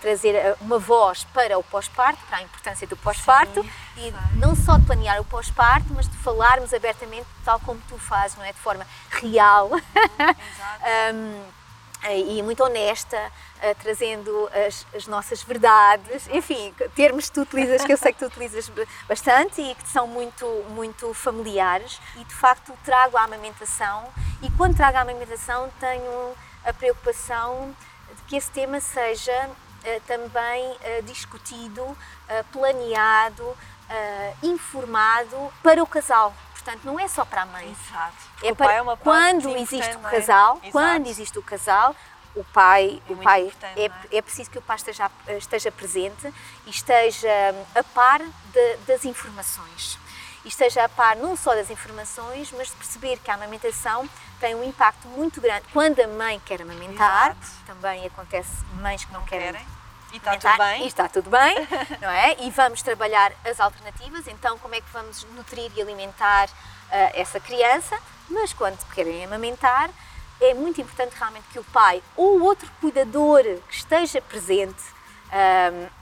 trazer 0.00 0.56
uma 0.60 0.78
voz 0.78 1.24
para 1.24 1.58
o 1.58 1.62
pós-parto, 1.62 2.24
para 2.28 2.38
a 2.38 2.42
importância 2.42 2.86
do 2.86 2.96
pós-parto 2.96 3.60
e 3.96 4.14
não 4.36 4.54
só 4.54 4.78
de 4.78 4.86
planear 4.86 5.20
o 5.20 5.24
pós-parto, 5.24 5.92
mas 5.94 6.08
de 6.08 6.16
falarmos 6.18 6.72
abertamente, 6.72 7.26
tal 7.44 7.58
como 7.60 7.80
tu 7.88 7.98
fazes, 7.98 8.36
não 8.36 8.44
é? 8.44 8.52
De 8.52 8.58
forma 8.60 8.86
real. 9.10 9.70
um, 11.12 11.44
e 12.12 12.42
muito 12.42 12.62
honesta, 12.62 13.16
uh, 13.18 13.74
trazendo 13.80 14.50
as, 14.66 14.86
as, 14.94 15.06
nossas 15.06 15.42
verdades, 15.42 16.28
enfim, 16.30 16.74
termos 16.94 17.28
que 17.28 17.34
tu 17.34 17.40
utilizas, 17.42 17.84
que 17.84 17.92
eu 17.92 17.96
sei 17.96 18.12
que 18.12 18.18
tu 18.18 18.26
utilizas 18.26 18.70
bastante 19.08 19.62
e 19.62 19.74
que 19.74 19.88
são 19.88 20.06
muito, 20.06 20.46
muito 20.70 21.14
familiares. 21.14 21.98
E 22.16 22.24
de 22.24 22.34
facto 22.34 22.72
trago 22.84 23.16
a 23.16 23.24
amamentação, 23.24 24.04
e 24.42 24.50
quando 24.50 24.76
trago 24.76 24.98
a 24.98 25.00
amamentação, 25.00 25.70
tenho 25.80 26.34
a 26.64 26.72
preocupação 26.72 27.74
de 28.16 28.22
que 28.24 28.36
esse 28.36 28.50
tema 28.50 28.80
seja 28.80 29.48
uh, 29.48 30.00
também 30.06 30.70
uh, 30.72 31.02
discutido, 31.04 31.96
planeado, 32.52 33.56
informado 34.42 35.52
para 35.62 35.82
o 35.82 35.86
casal 35.86 36.34
Portanto, 36.64 36.84
não 36.84 36.98
é 36.98 37.06
só 37.06 37.26
para 37.26 37.42
a 37.42 37.46
mãe. 37.46 37.70
Exato. 37.70 38.16
É 38.42 38.54
para, 38.54 38.72
é 38.72 38.82
uma 38.82 38.96
quando 38.96 39.54
existe 39.54 39.94
o 39.96 40.00
casal, 40.00 40.58
é? 40.62 40.70
quando 40.70 41.06
existe 41.06 41.38
o 41.38 41.42
casal, 41.42 41.94
o 42.34 42.42
pai, 42.42 43.02
é 43.08 43.12
o 43.12 43.16
pai 43.18 43.52
é, 43.76 44.16
é, 44.16 44.22
preciso 44.22 44.50
que 44.50 44.58
o 44.58 44.62
pai 44.62 44.76
esteja, 44.76 45.10
esteja 45.28 45.70
presente 45.70 46.32
e 46.66 46.70
esteja 46.70 47.28
a 47.74 47.84
par 47.84 48.20
de, 48.20 48.76
das 48.86 49.04
informações. 49.04 49.98
E 50.42 50.48
esteja 50.48 50.84
a 50.84 50.88
par 50.88 51.16
não 51.16 51.36
só 51.36 51.54
das 51.54 51.70
informações, 51.70 52.50
mas 52.56 52.68
de 52.68 52.76
perceber 52.76 53.18
que 53.18 53.30
a 53.30 53.34
amamentação 53.34 54.08
tem 54.40 54.54
um 54.54 54.64
impacto 54.64 55.06
muito 55.08 55.40
grande. 55.40 55.66
Quando 55.70 56.00
a 56.00 56.08
mãe 56.08 56.40
quer 56.44 56.62
amamentar, 56.62 57.32
Exato. 57.32 57.46
também 57.66 58.06
acontece 58.06 58.64
mães 58.80 59.04
que 59.04 59.12
não, 59.12 59.20
não 59.20 59.26
querem. 59.26 59.52
querem. 59.52 59.66
E 60.14 60.16
está 60.16 60.36
tudo 60.38 60.58
bem. 60.58 60.82
E 60.82 60.86
está 60.86 61.08
tudo 61.08 61.30
bem, 61.30 61.56
não 62.00 62.08
é? 62.08 62.36
E 62.38 62.50
vamos 62.50 62.82
trabalhar 62.82 63.32
as 63.44 63.58
alternativas. 63.58 64.28
Então, 64.28 64.56
como 64.58 64.74
é 64.74 64.80
que 64.80 64.88
vamos 64.92 65.24
nutrir 65.34 65.72
e 65.74 65.82
alimentar 65.82 66.46
uh, 66.46 67.10
essa 67.14 67.40
criança? 67.40 67.98
Mas 68.30 68.52
quando 68.52 68.78
querem 68.94 69.24
amamentar, 69.24 69.90
é 70.40 70.54
muito 70.54 70.80
importante 70.80 71.16
realmente 71.18 71.46
que 71.50 71.58
o 71.58 71.64
pai 71.64 72.00
ou 72.16 72.40
outro 72.42 72.70
cuidador 72.80 73.42
que 73.68 73.74
esteja 73.74 74.22
presente 74.22 74.84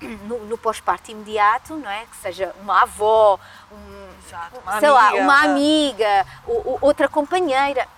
um, 0.03 0.09
no, 0.29 0.39
no 0.45 0.59
pós-parto 0.59 1.11
imediato, 1.11 1.75
não 1.77 1.91
é? 1.91 2.05
Que 2.05 2.17
seja 2.17 2.55
uma 2.61 2.83
avó, 2.83 3.41
um, 3.71 4.13
Exato, 4.27 4.61
uma 4.61 4.79
sei 4.79 4.89
amiga, 4.89 4.93
lá, 4.93 5.15
uma 5.15 5.43
amiga, 5.43 6.27
ou, 6.47 6.73
ou 6.73 6.79
outra 6.83 7.09
companheira, 7.09 7.89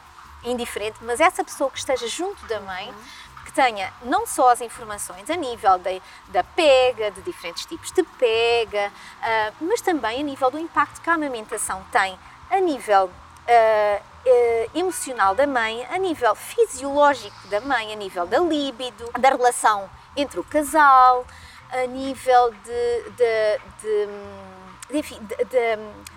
indiferente, 0.45 0.99
mas 1.01 1.19
essa 1.19 1.43
pessoa 1.43 1.71
que 1.71 1.79
esteja 1.79 2.07
junto 2.07 2.47
da 2.47 2.61
mãe. 2.61 2.89
Uhum 2.89 3.24
tenha 3.55 3.93
não 4.03 4.27
só 4.27 4.51
as 4.51 4.61
informações 4.61 5.31
a 5.31 5.37
nível 5.37 5.79
da, 5.79 5.91
da 6.29 6.43
pega, 6.43 7.11
de 7.13 7.23
diferentes 7.23 7.65
tipos 7.65 7.91
de 7.93 8.03
pega, 8.03 8.91
uh, 8.91 9.55
mas 9.61 9.81
também 9.81 10.21
a 10.21 10.23
nível 10.23 10.51
do 10.51 10.59
impacto 10.59 11.01
que 11.01 11.09
a 11.09 11.15
amamentação 11.15 11.85
tem 11.93 12.19
a 12.51 12.61
nível 12.61 13.07
uh, 13.07 14.03
uh, 14.03 14.71
emocional 14.79 15.35
da 15.35 15.47
mãe, 15.47 15.87
a 15.91 15.99
nível 15.99 16.35
fisiológico 16.35 17.49
da 17.49 17.61
mãe, 17.61 17.93
a 17.93 17.97
nível 17.97 18.27
da 18.27 18.39
libido, 18.41 19.11
da 19.19 19.31
relação 19.31 19.89
entre 20.17 20.41
o 20.41 20.45
casal, 20.45 21.25
a 21.71 21.87
nível 21.87 22.51
de, 22.51 23.11
de, 23.11 23.61
de, 23.81 24.99
enfim, 24.99 25.19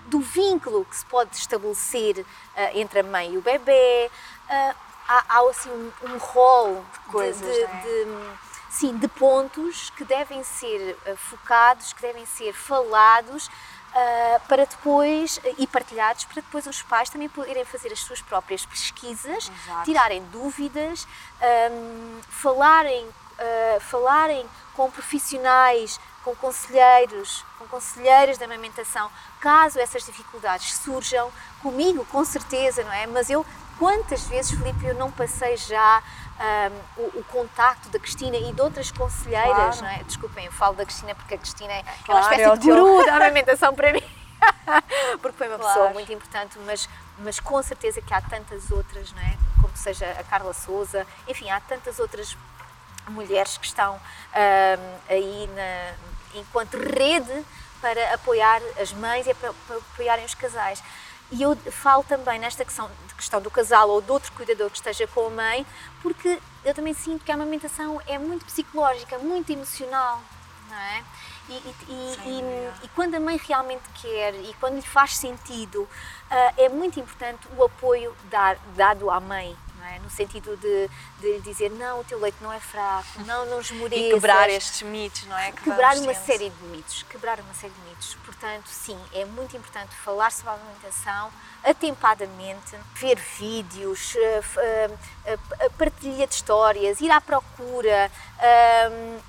do 0.05 0.19
vínculo 0.19 0.85
que 0.85 0.95
se 0.95 1.05
pode 1.05 1.35
estabelecer 1.35 2.23
entre 2.75 2.99
a 2.99 3.03
mãe 3.03 3.33
e 3.33 3.37
o 3.37 3.41
bebê 3.41 4.11
há, 5.07 5.23
há 5.27 5.49
assim 5.49 5.69
um, 5.69 5.91
um 6.03 6.17
rol 6.17 6.83
de 6.93 6.99
coisas, 7.11 7.41
de, 7.41 7.63
é? 7.63 7.81
de, 7.81 8.37
sim, 8.69 8.97
de 8.97 9.07
pontos 9.07 9.89
que 9.91 10.03
devem 10.03 10.43
ser 10.43 10.97
uh, 11.07 11.17
focados, 11.17 11.93
que 11.93 12.01
devem 12.01 12.25
ser 12.25 12.53
falados 12.53 13.47
uh, 13.47 14.47
para 14.47 14.65
depois 14.65 15.37
uh, 15.37 15.55
e 15.57 15.65
partilhados 15.65 16.25
para 16.25 16.41
depois 16.41 16.67
os 16.67 16.81
pais 16.83 17.09
também 17.09 17.29
poderem 17.29 17.65
fazer 17.65 17.91
as 17.91 17.99
suas 17.99 18.21
próprias 18.21 18.65
pesquisas, 18.65 19.49
Exato. 19.49 19.85
tirarem 19.85 20.23
dúvidas, 20.25 21.07
um, 21.71 22.21
falarem, 22.29 23.07
falarem 23.81 24.43
com 24.75 24.89
profissionais, 24.89 25.99
com 26.23 26.35
conselheiros, 26.35 27.45
com 27.59 27.67
conselheiras 27.67 28.37
da 28.37 28.45
amamentação, 28.45 29.09
caso 29.39 29.79
essas 29.79 30.03
dificuldades 30.03 30.73
surjam, 30.73 31.31
comigo 31.61 32.03
com 32.05 32.25
certeza, 32.25 32.83
não 32.83 32.91
é? 32.91 33.05
Mas 33.05 33.29
eu 33.29 33.45
Quantas 33.77 34.23
vezes, 34.27 34.51
Filipe, 34.57 34.85
eu 34.85 34.95
não 34.95 35.11
passei 35.11 35.55
já 35.57 36.01
um, 36.97 37.01
o, 37.01 37.19
o, 37.19 37.23
contacto 37.25 37.89
da 37.89 37.99
Cristina 37.99 38.37
e 38.37 38.51
de 38.51 38.61
outras 38.61 38.91
conselheiras, 38.91 39.55
claro. 39.55 39.81
não 39.81 39.89
é? 39.89 40.03
Desculpem, 40.03 40.45
eu 40.45 40.51
falo 40.51 40.75
da 40.75 40.85
Cristina 40.85 41.13
porque 41.15 41.35
a 41.35 41.37
Cristina 41.37 41.73
é, 41.73 41.83
claro, 42.05 42.21
uma 42.21 42.21
espécie 42.21 42.43
é 42.43 42.57
de 42.57 42.67
guru 42.67 43.05
da 43.05 43.15
amamentação 43.15 43.73
para 43.73 43.93
mim. 43.93 44.03
porque 45.21 45.37
foi 45.37 45.47
uma 45.47 45.57
claro. 45.57 45.73
pessoa 45.73 45.93
muito 45.93 46.11
importante, 46.11 46.57
mas, 46.65 46.87
mas 47.19 47.39
com 47.39 47.61
certeza 47.61 48.01
que 48.01 48.13
há 48.13 48.21
tantas 48.21 48.71
outras, 48.71 49.11
não 49.13 49.21
é? 49.21 49.37
Como 49.61 49.75
seja 49.75 50.05
a 50.19 50.23
Carla 50.23 50.53
Souza, 50.53 51.05
enfim, 51.27 51.49
há 51.49 51.59
tantas 51.59 51.99
outras 51.99 52.37
mulheres 53.07 53.57
que 53.57 53.65
estão 53.65 53.95
um, 53.95 54.97
aí 55.09 55.49
na, 55.55 56.39
enquanto 56.39 56.77
rede 56.77 57.45
para 57.81 58.13
apoiar 58.13 58.61
as 58.81 58.91
mães 58.93 59.27
e 59.27 59.33
para, 59.33 59.53
para 59.67 59.77
apoiarem 59.77 60.25
os 60.25 60.33
casais. 60.33 60.83
E 61.31 61.41
eu 61.41 61.55
falo 61.55 62.03
também 62.03 62.39
nesta 62.39 62.63
questão, 62.63 62.89
questão 63.15 63.41
do 63.41 63.51
casal 63.51 63.89
ou 63.89 64.01
de 64.01 64.09
outro 64.11 64.31
cuidador 64.31 64.69
que 64.69 64.77
esteja 64.77 65.05
com 65.07 65.27
a 65.27 65.29
mãe, 65.29 65.65
porque 66.01 66.39
eu 66.63 66.73
também 66.73 66.93
sinto 66.93 67.25
que 67.25 67.31
a 67.31 67.35
amamentação 67.35 68.01
é 68.07 68.17
muito 68.17 68.45
psicológica, 68.45 69.17
muito 69.19 69.51
emocional, 69.51 70.21
não 70.69 70.77
é? 70.77 71.03
E, 71.49 71.53
e, 71.53 72.17
e, 72.25 72.41
e, 72.83 72.87
quando 72.89 73.15
a 73.15 73.19
mãe 73.19 73.39
realmente 73.47 73.83
quer 74.01 74.35
e 74.35 74.53
quando 74.59 74.75
lhe 74.75 74.81
faz 74.81 75.15
sentido, 75.15 75.83
uh, 75.83 76.53
é 76.57 76.67
muito 76.67 76.99
importante 76.99 77.47
o 77.57 77.63
apoio 77.63 78.13
dar, 78.25 78.57
dado 78.75 79.09
à 79.09 79.19
mãe, 79.19 79.55
é? 79.87 79.99
no 79.99 80.09
sentido 80.09 80.55
de, 80.57 80.89
de 81.19 81.39
dizer 81.41 81.69
não, 81.71 82.01
o 82.01 82.03
teu 82.03 82.19
leite 82.19 82.37
não 82.41 82.51
é 82.51 82.59
fraco, 82.59 83.07
não, 83.25 83.45
não 83.45 83.61
esmoreças. 83.61 84.07
E 84.07 84.13
quebrar 84.13 84.49
estes 84.49 84.81
mitos, 84.81 85.25
não 85.25 85.37
é? 85.37 85.51
Que 85.51 85.63
quebrar 85.63 85.95
uma 85.97 86.13
tendo. 86.13 86.25
série 86.25 86.49
de 86.49 86.63
mitos, 86.65 87.03
quebrar 87.03 87.39
uma 87.39 87.53
série 87.53 87.73
de 87.73 87.81
mitos. 87.89 88.15
Portanto, 88.25 88.67
sim, 88.67 88.99
é 89.13 89.25
muito 89.25 89.55
importante 89.57 89.95
falar 89.95 90.31
sobre 90.31 90.51
a 90.51 90.53
alimentação 90.53 91.31
atempadamente, 91.63 92.77
ver 92.95 93.19
vídeos, 93.37 94.15
eh, 94.15 94.89
eh, 95.25 95.69
partilha 95.77 96.25
de 96.25 96.33
histórias, 96.33 97.01
ir 97.01 97.11
à 97.11 97.19
procura, 97.19 98.09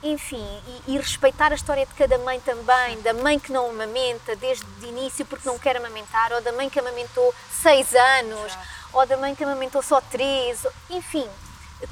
enfim, 0.03 0.47
e, 0.87 0.94
e 0.94 0.99
respeitar 0.99 1.51
a 1.51 1.55
história 1.55 1.85
de 1.85 1.94
cada 1.94 2.16
mãe 2.18 2.38
também, 2.40 3.01
da 3.03 3.12
mãe 3.12 3.38
que 3.38 3.51
não 3.51 3.71
amamenta 3.71 4.37
desde 4.37 4.64
o 4.64 4.87
início 4.87 5.25
porque 5.27 5.49
não 5.49 5.59
quer 5.59 5.77
amamentar, 5.77 6.33
ou 6.33 6.40
da 6.40 6.53
mãe 6.53 6.68
que 6.71 6.79
amamentou 6.79 7.35
seis 7.51 7.94
anos 7.94 8.57
ou 8.99 9.07
da 9.07 9.17
mãe 9.17 9.35
que 9.35 9.45
amamentou 9.45 9.81
só 9.81 10.01
três, 10.01 10.67
enfim, 10.91 11.29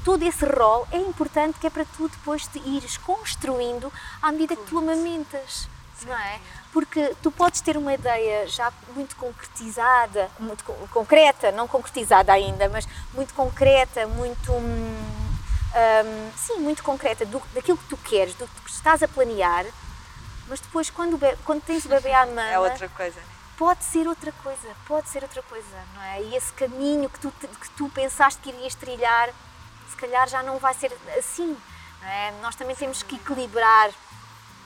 todo 0.03 0.23
esse 0.23 0.45
rol 0.45 0.85
é 0.91 0.97
importante 0.97 1.57
que 1.57 1.65
é 1.65 1.69
para 1.69 1.85
tu 1.85 2.09
depois 2.09 2.45
te 2.47 2.59
ires 2.59 2.97
construindo 2.97 3.91
à 4.21 4.29
medida 4.31 4.57
que 4.57 4.65
tu 4.65 4.77
amamentas, 4.77 5.69
não 6.05 6.17
é? 6.17 6.39
Porque 6.73 7.15
tu 7.23 7.31
podes 7.31 7.61
ter 7.61 7.77
uma 7.77 7.93
ideia 7.93 8.45
já 8.47 8.71
muito 8.93 9.15
concretizada, 9.15 10.29
muito 10.37 10.65
concreta, 10.91 11.49
não 11.53 11.65
concretizada 11.65 12.33
ainda, 12.33 12.67
mas 12.67 12.85
muito 13.13 13.33
concreta, 13.33 14.05
muito 14.05 14.51
hum, 14.51 15.21
hum, 15.73 16.31
sim, 16.35 16.59
muito 16.59 16.83
concreta 16.83 17.25
do, 17.25 17.41
daquilo 17.53 17.77
que 17.77 17.87
tu 17.87 17.97
queres, 17.97 18.35
do 18.35 18.45
que 18.45 18.69
estás 18.69 19.01
a 19.01 19.07
planear, 19.07 19.65
mas 20.49 20.59
depois 20.59 20.89
quando, 20.89 21.17
quando 21.45 21.61
tens 21.61 21.85
o 21.85 21.89
bebê 21.89 22.11
à 22.11 22.25
mão 22.25 22.43
é 22.43 22.59
outra 22.59 22.89
coisa 22.89 23.36
pode 23.57 23.83
ser 23.83 24.07
outra 24.07 24.31
coisa, 24.43 24.75
pode 24.87 25.09
ser 25.09 25.23
outra 25.23 25.41
coisa, 25.43 25.83
não 25.95 26.01
é? 26.03 26.21
E 26.21 26.35
esse 26.35 26.53
caminho 26.53 27.09
que 27.09 27.19
tu, 27.19 27.31
que 27.31 27.69
tu 27.71 27.89
pensaste 27.89 28.39
que 28.41 28.49
irias 28.49 28.75
trilhar, 28.75 29.29
se 29.89 29.97
calhar 29.97 30.29
já 30.29 30.43
não 30.43 30.59
vai 30.59 30.73
ser 30.73 30.95
assim, 31.17 31.57
não 32.01 32.07
é? 32.07 32.31
Nós 32.41 32.55
também 32.55 32.75
temos 32.75 33.01
que 33.01 33.15
equilibrar 33.15 33.91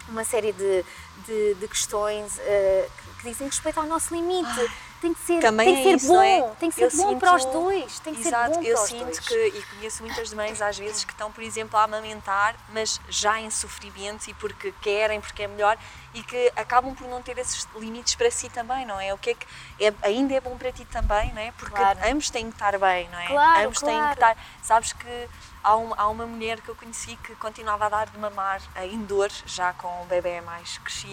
uma 0.09 0.23
série 0.23 0.51
de, 0.51 0.85
de, 1.25 1.55
de 1.55 1.67
questões 1.67 2.37
uh, 2.37 2.91
que 3.19 3.29
dizem 3.29 3.47
respeito 3.47 3.79
ao 3.79 3.85
nosso 3.85 4.13
limite. 4.13 4.49
Ah 4.49 4.91
tem 5.01 5.15
que 5.15 5.19
ser, 5.21 5.41
tem 5.41 5.57
que 5.57 5.61
é 5.61 5.83
ser 5.83 5.95
isso, 5.95 6.07
bom, 6.07 6.21
é? 6.21 6.41
tem 6.59 6.69
que 6.69 6.75
ser 6.75 6.83
eu 6.83 6.91
bom 6.91 7.09
sinto, 7.09 7.19
para 7.19 7.35
os 7.35 7.45
dois. 7.45 7.99
Tem 7.99 8.13
que 8.13 8.21
exato, 8.21 8.53
ser 8.53 8.59
bom 8.59 8.67
eu 8.67 8.75
para 8.75 8.85
sinto 8.85 9.03
dois. 9.05 9.19
que, 9.19 9.47
e 9.47 9.63
conheço 9.63 10.03
muitas 10.03 10.33
mães 10.33 10.61
às 10.61 10.77
vezes 10.77 11.03
que 11.03 11.11
estão, 11.11 11.31
por 11.31 11.43
exemplo, 11.43 11.77
a 11.77 11.83
amamentar, 11.83 12.55
mas 12.71 13.01
já 13.09 13.41
em 13.41 13.49
sofrimento 13.49 14.29
e 14.29 14.33
porque 14.35 14.71
querem, 14.79 15.19
porque 15.19 15.41
é 15.41 15.47
melhor 15.47 15.75
e 16.13 16.21
que 16.21 16.51
acabam 16.55 16.93
por 16.93 17.07
não 17.07 17.19
ter 17.19 17.37
esses 17.39 17.67
limites 17.75 18.13
para 18.13 18.29
si 18.29 18.47
também, 18.49 18.85
não 18.85 18.99
é? 18.99 19.11
O 19.11 19.17
que 19.17 19.31
é 19.31 19.33
que 19.33 19.47
é, 19.79 19.93
ainda 20.03 20.35
é 20.35 20.39
bom 20.39 20.55
para 20.55 20.71
ti 20.71 20.85
também, 20.85 21.33
não 21.33 21.41
é? 21.41 21.51
Porque 21.53 21.75
claro. 21.75 21.99
ambos 22.05 22.29
têm 22.29 22.51
que 22.51 22.55
estar 22.55 22.77
bem, 22.77 23.09
não 23.09 23.19
é? 23.19 23.27
Claro, 23.27 23.67
ambos 23.67 23.79
claro. 23.79 23.95
têm 23.95 24.07
que 24.07 24.13
estar. 24.13 24.37
Sabes 24.61 24.93
que 24.93 25.29
há, 25.63 25.75
um, 25.77 25.93
há 25.97 26.07
uma 26.09 26.27
mulher 26.27 26.61
que 26.61 26.69
eu 26.69 26.75
conheci 26.75 27.15
que 27.23 27.33
continuava 27.35 27.87
a 27.87 27.89
dar 27.89 28.07
de 28.07 28.19
mamar 28.19 28.61
em 28.83 29.01
dor, 29.03 29.31
já 29.47 29.73
com 29.73 30.03
o 30.03 30.05
bebê 30.05 30.41
mais 30.41 30.77
crescido 30.77 31.10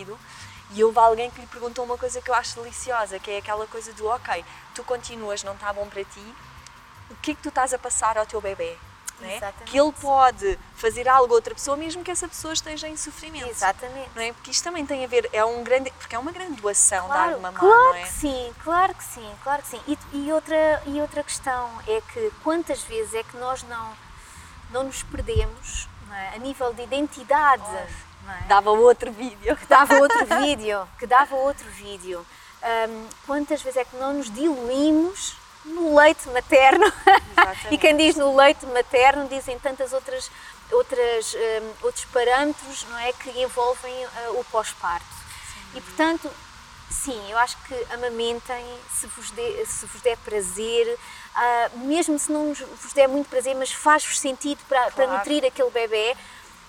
e 0.71 0.85
houve 0.85 0.99
alguém 0.99 1.31
que 1.31 1.41
lhe 1.41 1.47
perguntou 1.47 1.85
uma 1.85 1.97
coisa 1.97 2.21
que 2.21 2.31
eu 2.31 2.35
acho 2.35 2.61
deliciosa, 2.61 3.19
que 3.19 3.31
é 3.31 3.39
aquela 3.39 3.67
coisa 3.67 3.93
do 3.95 4.07
ok, 4.07 4.45
tu 4.75 4.85
continuas, 4.85 5.43
não 5.43 5.55
está 5.55 5.73
bom 5.73 5.87
para 5.87 6.05
ti, 6.05 6.35
o 7.11 7.17
que 7.17 7.31
é 7.31 7.35
que 7.35 7.43
tu 7.43 7.49
estás 7.49 7.73
a 7.73 7.79
passar 7.79 8.19
ao 8.19 8.27
teu 8.27 8.41
bebê? 8.41 8.77
É? 9.21 9.53
Que 9.67 9.77
ele 9.77 9.91
pode 10.01 10.57
fazer 10.77 11.09
algo 11.09 11.33
a 11.33 11.37
outra 11.37 11.53
pessoa, 11.53 11.77
mesmo 11.77 12.05
que 12.05 12.11
essa 12.11 12.29
pessoa 12.29 12.55
esteja 12.55 12.89
em 12.89 12.97
sofrimento. 12.97 13.49
Exatamente. 13.49 14.11
Não 14.15 14.23
é? 14.23 14.33
Porque 14.33 14.53
isto 14.53 14.63
também 14.63 14.87
tem 14.87 15.05
a 15.05 15.09
ver, 15.09 15.29
é 15.33 15.45
um 15.45 15.65
grande, 15.65 15.91
porque 15.99 16.15
é 16.15 16.19
uma 16.19 16.31
grande 16.31 16.61
doação 16.61 17.07
claro, 17.07 17.33
dar 17.33 17.39
mamar, 17.39 17.59
claro 17.59 17.75
não 17.75 17.95
é? 17.97 18.03
que 18.03 18.09
sim, 18.11 18.55
claro 18.63 18.95
que 18.95 19.03
sim, 19.03 19.35
claro 19.43 19.63
que 19.63 19.69
sim. 19.69 19.81
E, 19.89 19.99
e, 20.13 20.33
outra, 20.33 20.83
e 20.87 21.01
outra 21.01 21.25
questão 21.25 21.69
é 21.89 22.01
que 22.13 22.33
quantas 22.45 22.83
vezes 22.83 23.13
é 23.15 23.25
que 23.25 23.37
nós 23.37 23.65
não 23.65 23.93
não 24.71 24.85
nos 24.85 25.03
perdemos 25.03 25.89
é? 26.13 26.37
a 26.37 26.39
nível 26.39 26.73
de 26.73 26.83
identidade. 26.83 27.65
É? 28.31 28.49
Dava 28.49 28.71
outro 28.71 29.11
vídeo. 29.13 29.57
Que 29.57 29.67
dava 29.67 29.95
outro 30.01 30.27
vídeo, 30.41 30.89
que 30.99 31.07
dava 31.07 31.37
outro 31.37 31.69
vídeo. 31.71 32.25
Um, 32.63 33.07
quantas 33.27 33.63
vezes 33.63 33.77
é 33.79 33.85
que 33.85 33.97
não 33.97 34.15
nos 34.15 34.31
diluímos 34.33 35.37
no 35.65 35.97
leite 35.97 36.29
materno? 36.29 36.93
e 37.71 37.79
quem 37.79 37.97
diz 37.97 38.17
no 38.17 38.35
leite 38.37 38.67
materno 38.67 39.29
dizem 39.29 39.59
tantas 39.59 39.93
outras, 39.93 40.31
outras 40.73 41.35
um, 41.35 41.87
outros 41.87 42.05
parâmetros 42.07 42.85
não 42.91 42.99
é 42.99 43.13
que 43.13 43.31
envolvem 43.43 43.95
uh, 44.05 44.41
o 44.41 44.45
pós-parto. 44.45 45.07
E 45.75 45.81
portanto, 45.81 46.31
sim, 46.91 47.21
eu 47.31 47.39
acho 47.39 47.57
que 47.65 47.87
amamentem 47.93 48.65
se 48.91 49.07
vos, 49.07 49.29
se 49.29 49.87
vos 49.87 50.01
der 50.01 50.17
prazer, 50.19 50.99
uh, 51.37 51.79
mesmo 51.79 52.19
se 52.19 52.33
não 52.33 52.53
vos 52.55 52.93
der 52.93 53.09
muito 53.09 53.29
prazer, 53.29 53.55
mas 53.55 53.71
faz-vos 53.73 54.19
sentido 54.19 54.59
para, 54.69 54.91
claro. 54.91 54.95
para 54.95 55.07
nutrir 55.19 55.45
aquele 55.45 55.71
bebê, 55.71 56.17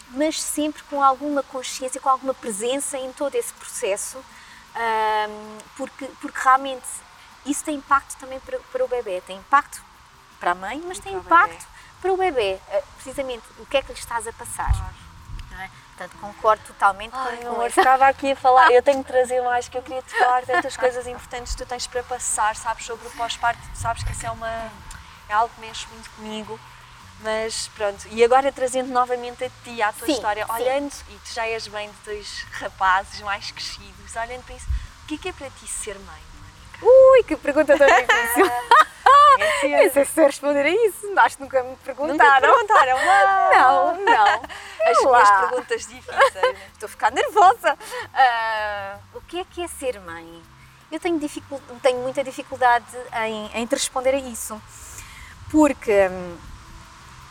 mas 0.09 0.41
sempre 0.41 0.81
com 0.83 1.01
alguma 1.03 1.43
consciência, 1.43 2.01
com 2.01 2.09
alguma 2.09 2.33
presença 2.33 2.97
em 2.97 3.11
todo 3.13 3.35
esse 3.35 3.53
processo 3.53 4.23
porque, 5.75 6.05
porque 6.21 6.39
realmente 6.41 6.87
isso 7.45 7.63
tem 7.63 7.75
impacto 7.75 8.17
também 8.17 8.39
para, 8.39 8.59
para 8.59 8.83
o 8.83 8.87
bebê, 8.87 9.21
tem 9.21 9.37
impacto 9.37 9.81
para 10.39 10.51
a 10.51 10.55
mãe, 10.55 10.81
mas 10.85 10.97
e 10.97 11.01
tem 11.01 11.19
para 11.19 11.21
impacto 11.21 11.51
bebê. 11.51 12.01
para 12.01 12.13
o 12.13 12.17
bebê, 12.17 12.59
eh, 12.69 12.83
precisamente 12.95 13.43
o 13.57 13.65
que 13.65 13.77
é 13.77 13.81
que 13.81 13.91
lhe 13.91 13.99
estás 13.99 14.27
a 14.27 14.33
passar. 14.33 14.71
Claro. 14.71 14.95
É? 15.59 15.69
Portanto, 15.97 16.17
concordo 16.21 16.63
totalmente 16.65 17.13
Ai, 17.13 17.37
com, 17.37 17.49
amor, 17.49 17.67
estava 17.67 18.07
aqui 18.07 18.31
a 18.31 18.35
falar, 18.35 18.71
eu 18.71 18.81
tenho 18.81 19.03
que 19.03 19.11
trazer 19.11 19.41
mais, 19.41 19.67
que 19.67 19.77
eu 19.77 19.81
queria 19.81 20.01
te 20.01 20.17
falar 20.17 20.45
tantas 20.45 20.77
coisas 20.77 21.05
importantes 21.07 21.55
que 21.55 21.63
tu 21.63 21.67
tens 21.67 21.87
para 21.87 22.03
passar, 22.03 22.55
sabes, 22.55 22.85
sobre 22.85 23.05
o 23.07 23.11
pós-parto, 23.11 23.61
sabes 23.73 24.03
que 24.03 24.11
isso 24.11 24.25
é, 24.25 24.31
uma, 24.31 24.71
é 25.27 25.33
algo 25.33 25.53
que 25.53 25.61
mexe 25.61 25.87
muito 25.87 26.09
comigo 26.11 26.57
mas 27.21 27.69
pronto, 27.75 28.07
e 28.11 28.23
agora 28.23 28.51
trazendo 28.51 28.89
novamente 28.89 29.43
a 29.43 29.49
ti, 29.63 29.81
à 29.81 29.91
tua 29.91 30.07
sim, 30.07 30.13
história, 30.13 30.45
sim. 30.45 30.51
olhando, 30.51 30.93
e 31.09 31.13
tu 31.15 31.33
já 31.33 31.47
és 31.47 31.67
bem 31.67 31.89
de 31.89 31.97
dois 32.05 32.45
rapazes 32.51 33.21
mais 33.21 33.51
crescidos, 33.51 34.15
olhando 34.15 34.43
para 34.43 34.55
isso, 34.55 34.67
o 35.03 35.07
que 35.07 35.15
é, 35.15 35.17
que 35.17 35.29
é 35.29 35.33
para 35.33 35.49
ti 35.49 35.67
ser 35.67 35.97
mãe, 35.99 36.21
Mónica? 36.39 36.85
Ui, 36.85 37.23
que 37.23 37.35
pergunta 37.35 37.77
tão 37.77 37.87
difícil! 37.87 38.51
não 39.39 39.91
sei 39.91 40.05
se 40.05 40.25
responder 40.25 40.65
a 40.65 40.69
isso, 40.69 41.07
acho 41.17 41.37
que 41.37 41.43
nunca 41.43 41.63
me 41.63 41.75
perguntaram. 41.77 42.47
Nunca 42.47 42.75
perguntaram? 42.75 42.97
Não, 43.51 43.97
não. 43.97 44.05
não. 44.05 44.41
As 44.89 45.03
minhas 45.03 45.29
perguntas 45.29 45.87
difíceis. 45.87 46.57
Estou 46.73 46.87
a 46.87 46.89
ficar 46.89 47.11
nervosa. 47.11 47.73
Uh, 47.73 49.17
o 49.17 49.21
que 49.21 49.39
é 49.39 49.45
que 49.45 49.61
é 49.61 49.67
ser 49.67 49.99
mãe? 49.99 50.41
Eu 50.91 50.99
tenho, 50.99 51.19
dificul... 51.19 51.61
tenho 51.81 51.99
muita 51.99 52.23
dificuldade 52.23 52.97
em, 53.25 53.51
em 53.53 53.65
te 53.65 53.75
responder 53.75 54.15
a 54.15 54.17
isso, 54.17 54.59
porque 55.51 56.07
hum, 56.07 56.37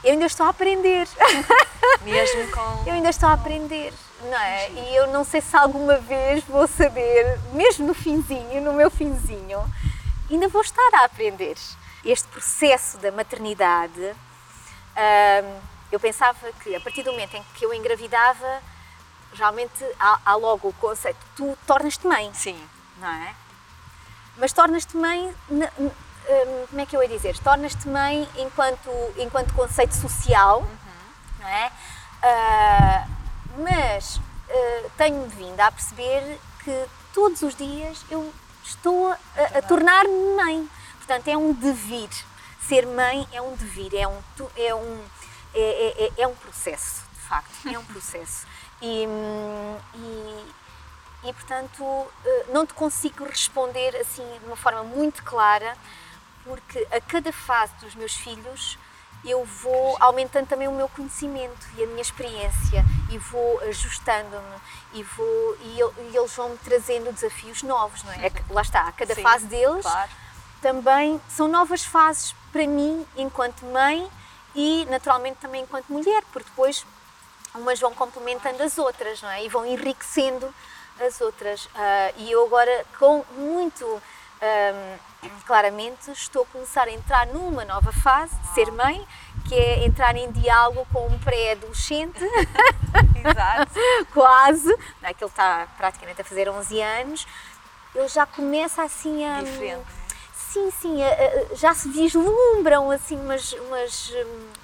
eu 0.05 0.13
ainda 0.13 0.27
estou 0.27 0.47
a 0.47 0.51
aprender. 0.51 1.09
Mesmo 2.03 2.51
com. 2.51 2.85
Eu 2.87 2.95
ainda 2.95 3.11
estou 3.11 3.29
a 3.29 3.33
aprender, 3.33 3.93
não 4.23 4.39
é? 4.39 4.71
E 4.71 4.97
eu 4.97 5.09
não 5.09 5.25
sei 5.25 5.41
se 5.41 5.57
alguma 5.57 5.97
vez 5.97 6.45
vou 6.45 6.67
saber, 6.67 7.39
mesmo 7.53 7.87
no 7.87 7.95
finzinho, 7.95 8.61
no 8.63 8.73
meu 8.73 8.91
finzinho, 8.91 9.61
ainda 10.31 10.49
vou 10.49 10.63
estar 10.63 10.91
a 10.95 11.05
aprender. 11.05 11.57
Este 12.05 12.29
processo 12.29 12.99
da 12.99 13.11
maternidade, 13.11 14.01
hum, 14.01 15.61
eu 15.91 15.99
pensava 15.99 16.53
que 16.63 16.75
a 16.75 16.81
partir 16.81 17.03
do 17.03 17.11
momento 17.11 17.37
em 17.37 17.43
que 17.55 17.65
eu 17.65 17.75
engravidava, 17.75 18.63
realmente 19.35 19.85
há, 19.99 20.21
há 20.25 20.35
logo 20.37 20.69
o 20.69 20.73
conceito, 20.75 21.19
tu 21.37 21.59
tornas-te 21.67 22.07
mãe. 22.07 22.33
Sim. 22.33 22.59
Não 22.99 23.09
é? 23.09 23.35
Mas 24.37 24.53
tornas-te 24.53 24.97
mãe 24.97 25.35
Hum, 26.29 26.67
como 26.69 26.81
é 26.81 26.87
que 26.87 26.95
eu 26.95 27.03
ia 27.03 27.09
dizer? 27.09 27.39
Tornas-te 27.39 27.89
mãe 27.89 28.29
enquanto, 28.37 28.91
enquanto 29.17 29.55
conceito 29.55 29.95
social, 29.95 30.61
uhum. 30.61 30.69
não 31.41 31.49
é? 31.49 31.73
Uh, 32.23 33.63
mas 33.63 34.17
uh, 34.17 34.91
tenho 34.99 35.27
vindo 35.29 35.59
a 35.59 35.73
perceber 35.73 36.39
que 36.63 36.87
todos 37.15 37.41
os 37.41 37.55
dias 37.55 38.05
eu 38.11 38.31
estou 38.63 39.11
a, 39.11 39.59
a 39.59 39.63
tornar-me 39.63 40.37
mãe. 40.37 40.69
Portanto, 40.99 41.29
é 41.29 41.37
um 41.37 41.53
devir. 41.55 42.11
Ser 42.61 42.87
mãe 42.87 43.27
é 43.33 43.41
um 43.41 43.55
devir, 43.55 43.95
é 43.95 44.07
um, 44.07 44.19
é 44.57 44.75
um, 44.75 45.05
é, 45.55 45.61
é, 45.61 46.05
é, 46.05 46.13
é 46.19 46.27
um 46.27 46.35
processo, 46.35 47.03
de 47.15 47.21
facto, 47.21 47.67
é 47.67 47.79
um 47.79 47.85
processo. 47.87 48.47
E, 48.83 49.07
hum, 49.07 49.79
e, 49.95 51.29
e, 51.29 51.33
portanto, 51.33 52.07
eh, 52.25 52.45
não 52.53 52.67
te 52.67 52.75
consigo 52.75 53.25
responder 53.25 53.97
assim 53.97 54.23
de 54.39 54.45
uma 54.45 54.57
forma 54.57 54.85
muito 54.85 55.23
clara 55.25 55.75
porque 56.45 56.87
a 56.91 57.01
cada 57.01 57.33
fase 57.33 57.73
dos 57.81 57.95
meus 57.95 58.15
filhos 58.15 58.79
eu 59.25 59.45
vou 59.45 59.97
aumentando 60.01 60.47
também 60.47 60.69
o 60.69 60.73
meu 60.73 60.89
conhecimento 60.89 61.67
e 61.77 61.83
a 61.83 61.87
minha 61.87 62.01
experiência 62.01 62.85
e 63.11 63.19
vou 63.19 63.61
ajustando-me 63.61 64.61
e, 64.95 65.03
vou, 65.03 65.57
e, 65.61 65.79
e 66.13 66.17
eles 66.17 66.35
vão 66.35 66.51
me 66.51 66.59
trazendo 66.59 67.13
desafios 67.13 67.63
novos, 67.63 68.03
não 68.05 68.13
é? 68.13 68.27
é 68.27 68.33
lá 68.51 68.63
está, 68.63 68.83
a 68.83 68.93
cada 68.93 69.15
Sim, 69.15 69.23
fase 69.23 69.47
deles 69.47 69.83
claro. 69.83 70.11
também 70.63 71.21
são 71.29 71.49
novas 71.49 71.85
fases 71.85 72.35
para 72.53 72.67
mim 72.67 73.05
enquanto 73.17 73.65
mãe 73.67 74.09
e 74.55 74.87
naturalmente 74.89 75.39
também 75.41 75.63
enquanto 75.63 75.89
mulher, 75.89 76.23
porque 76.33 76.49
depois 76.49 76.87
umas 77.55 77.79
vão 77.81 77.93
complementando 77.95 78.63
as 78.63 78.79
outras, 78.79 79.21
não 79.23 79.31
é? 79.31 79.45
E 79.45 79.49
vão 79.49 79.67
enriquecendo 79.67 80.53
as 81.01 81.21
outras. 81.21 81.67
Uh, 81.67 82.15
e 82.19 82.31
eu 82.31 82.45
agora 82.45 82.85
com 82.99 83.25
muito 83.37 84.03
um, 84.43 84.99
claramente 85.47 86.11
estou 86.11 86.43
a 86.43 86.47
começar 86.47 86.85
a 86.85 86.91
entrar 86.91 87.27
numa 87.27 87.65
nova 87.65 87.93
fase 87.93 88.35
de 88.37 88.49
ser 88.55 88.71
mãe, 88.71 89.05
que 89.49 89.55
é 89.55 89.85
entrar 89.85 90.15
em 90.17 90.31
diálogo 90.31 90.87
com 90.93 91.07
um 91.07 91.19
pré-adolescente. 91.19 92.19
Exato. 93.17 93.73
Quase. 94.13 94.69
Não 95.03 95.09
é 95.09 95.15
que 95.15 95.25
ele 95.25 95.31
está 95.31 95.67
praticamente 95.77 96.21
a 96.21 96.25
fazer 96.25 96.49
11 96.49 96.81
anos. 96.81 97.27
Ele 97.95 98.09
já 98.09 98.27
começa 98.27 98.83
assim 98.83 99.25
a. 99.27 99.43
Diferente. 99.43 99.99
Sim, 100.35 100.71
sim, 100.71 100.97
já 101.57 101.75
se 101.75 101.91
vislumbram 101.91 102.91
assim 102.91 103.21
umas, 103.21 103.53
umas, 103.53 104.13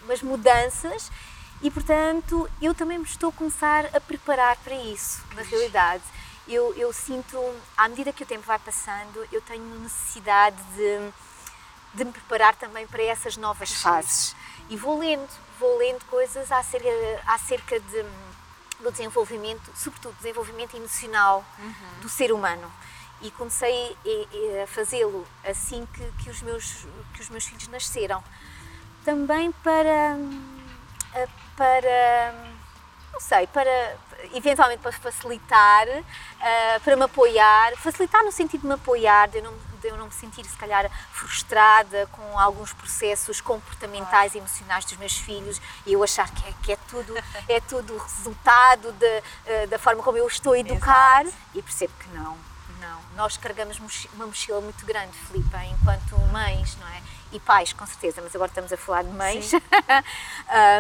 umas 0.05 0.23
mudanças 0.23 1.13
e, 1.63 1.71
portanto, 1.71 2.49
eu 2.61 2.75
também 2.75 2.97
me 2.97 3.05
estou 3.05 3.29
a 3.29 3.33
começar 3.33 3.87
a 3.95 4.01
preparar 4.01 4.57
para 4.65 4.75
isso, 4.75 5.23
na 5.35 5.43
realidade 5.43 6.03
eu, 6.47 6.75
eu 6.75 6.93
sinto, 6.93 7.39
à 7.77 7.89
medida 7.89 8.13
que 8.13 8.23
o 8.23 8.27
tempo 8.27 8.43
vai 8.43 8.59
passando, 8.59 9.27
eu 9.33 9.41
tenho 9.41 9.65
necessidade 9.81 10.63
de, 10.75 11.13
de 11.95 12.05
me 12.05 12.13
preparar 12.13 12.55
também 12.55 12.87
para 12.87 13.03
essas 13.03 13.37
novas 13.37 13.73
fases. 13.73 14.37
E 14.69 14.77
vou 14.77 14.99
lendo, 14.99 15.29
vou 15.59 15.79
lendo 15.79 16.05
coisas 16.07 16.53
acerca, 16.53 16.89
acerca 17.27 17.81
de, 17.81 18.05
do 18.81 18.91
desenvolvimento, 18.91 19.71
sobretudo 19.75 20.15
desenvolvimento 20.17 20.77
emocional 20.77 21.45
uhum. 21.59 22.01
do 22.01 22.09
ser 22.09 22.31
humano. 22.31 22.71
E 23.23 23.31
comecei 23.31 23.97
a 24.63 24.67
fazê-lo 24.67 25.27
assim 25.45 25.87
que, 25.95 26.25
que, 26.25 26.31
os 26.31 26.43
meus, 26.43 26.87
que 27.15 27.23
os 27.23 27.31
meus 27.31 27.45
filhos 27.47 27.69
nasceram. 27.69 28.23
Também 29.03 29.51
para, 29.53 30.17
para 31.57 32.35
não 33.15 33.21
sei, 33.21 33.47
para 33.47 33.97
eventualmente 34.33 34.81
para 34.81 34.93
facilitar, 34.93 35.87
uh, 35.89 36.81
para 36.83 36.97
me 36.97 37.03
apoiar, 37.03 37.77
facilitar 37.77 38.23
no 38.25 38.33
sentido 38.33 38.63
de 38.63 38.67
me 38.67 38.75
apoiar, 38.75 39.29
de 39.29 39.39
eu 39.39 39.45
não, 39.45 39.53
de 39.81 39.89
eu 39.89 39.97
não 39.97 40.07
me 40.07 40.13
sentir 40.13 40.45
se 40.45 40.57
calhar 40.57 40.91
frustrada 41.13 42.07
com 42.13 42.39
alguns 42.39 42.73
processos 42.73 43.41
comportamentais 43.41 44.35
e 44.35 44.39
emocionais 44.39 44.85
dos 44.85 44.97
meus 44.97 45.17
filhos 45.17 45.61
e 45.87 45.93
eu 45.93 46.03
achar 46.03 46.31
que 46.31 46.49
é, 46.49 46.55
que 46.63 46.73
é 46.73 46.77
tudo 46.89 47.15
é 47.49 47.61
tudo 47.61 47.97
resultado 47.99 48.93
de, 48.93 49.19
uh, 49.19 49.67
da 49.69 49.79
forma 49.79 50.03
como 50.03 50.17
eu 50.17 50.27
estou 50.27 50.55
a 50.55 50.59
educar 50.59 51.23
Exato. 51.23 51.37
e 51.55 51.63
percebo 51.63 51.93
que 51.99 52.09
não, 52.11 52.39
não. 52.81 53.01
Nós 53.17 53.37
carregamos 53.37 53.79
uma 54.15 54.27
mochila 54.27 54.61
muito 54.61 54.85
grande, 54.87 55.17
Filipe, 55.19 55.57
enquanto 55.81 56.19
mães, 56.33 56.77
não 56.79 56.89
é? 56.89 57.03
E 57.33 57.41
pais, 57.41 57.73
com 57.73 57.87
certeza, 57.87 58.21
mas 58.23 58.35
agora 58.35 58.51
estamos 58.51 58.73
a 58.73 58.77
falar 58.77 59.03
de 59.03 59.11
mães. 59.11 59.53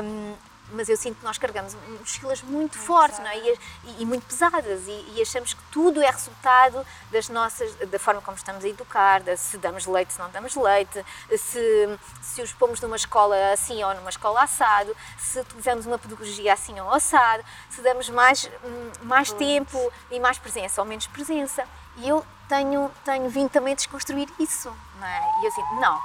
um, 0.02 0.35
mas 0.72 0.88
eu 0.88 0.96
sinto 0.96 1.18
que 1.18 1.24
nós 1.24 1.38
carregamos 1.38 1.77
mochilas 1.98 2.42
muito, 2.42 2.55
muito 2.55 2.79
fortes 2.79 3.18
não 3.18 3.27
é? 3.27 3.38
e, 3.38 3.59
e, 3.98 4.07
muito 4.07 4.24
pesadas 4.27 4.87
e, 4.87 5.12
e, 5.14 5.22
achamos 5.22 5.55
que 5.55 5.62
tudo 5.70 6.03
é 6.03 6.11
resultado 6.11 6.85
das 7.11 7.29
nossas 7.29 7.74
da 7.74 7.98
forma 7.98 8.20
como 8.20 8.37
estamos 8.37 8.64
a 8.64 8.68
educar, 8.68 9.20
de, 9.20 9.37
se 9.37 9.59
damos 9.59 9.87
leite, 9.87 10.12
se 10.12 10.18
não 10.18 10.31
damos 10.31 10.55
leite, 10.57 11.05
se, 11.37 11.98
se 12.22 12.42
os 12.42 12.53
pomos 12.53 12.81
numa 12.81 12.96
escola 12.96 13.37
assim 13.53 13.83
ou 13.85 13.94
numa 13.94 14.11
escola 14.11 14.42
assado, 14.42 14.96
se 15.18 15.40
utilizamos 15.40 15.87
uma 15.87 15.98
pedagogia 15.98 16.53
assim 16.53 16.79
ou 16.81 16.90
assado, 16.90 17.44
se 17.70 17.81
damos 17.83 18.09
mais, 18.09 18.50
hum, 18.64 18.92
mais 19.03 19.33
tempo 19.33 19.92
e 20.11 20.18
mais 20.18 20.38
presença 20.38 20.81
ou 20.81 20.87
menos 20.87 21.07
presença. 21.07 21.64
E 21.96 22.09
eu 22.09 22.24
tenho, 22.48 22.90
tenho 23.05 23.29
vindo 23.29 23.50
também 23.50 23.72
a 23.72 23.77
desconstruir 23.77 24.29
isso. 24.38 24.74
Não 24.98 25.07
é? 25.07 25.33
E 25.42 25.46
eu 25.46 25.50
sinto, 25.53 25.74
não, 25.74 26.00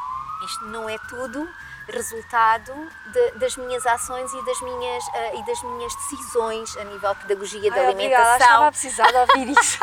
isto 0.46 0.66
não 0.66 0.90
é 0.90 0.98
tudo 1.10 1.48
resultado 1.92 2.74
de, 3.12 3.32
das 3.40 3.56
minhas 3.58 3.86
ações 3.86 4.32
e 4.34 4.46
das 4.46 4.62
minhas, 4.62 5.04
uh, 5.08 5.40
e 5.40 5.46
das 5.46 5.62
minhas 5.64 5.96
decisões 5.96 6.78
a 6.78 6.84
nível 6.84 7.14
de 7.16 7.20
pedagogia 7.22 7.72
da 7.72 7.82
alimentação. 7.88 7.96
Obrigada, 8.06 8.44
estava 8.44 8.68
a 8.68 8.72
precisar 8.72 9.08
de 9.12 9.18
ouvir 9.18 9.50
isso. 9.60 9.80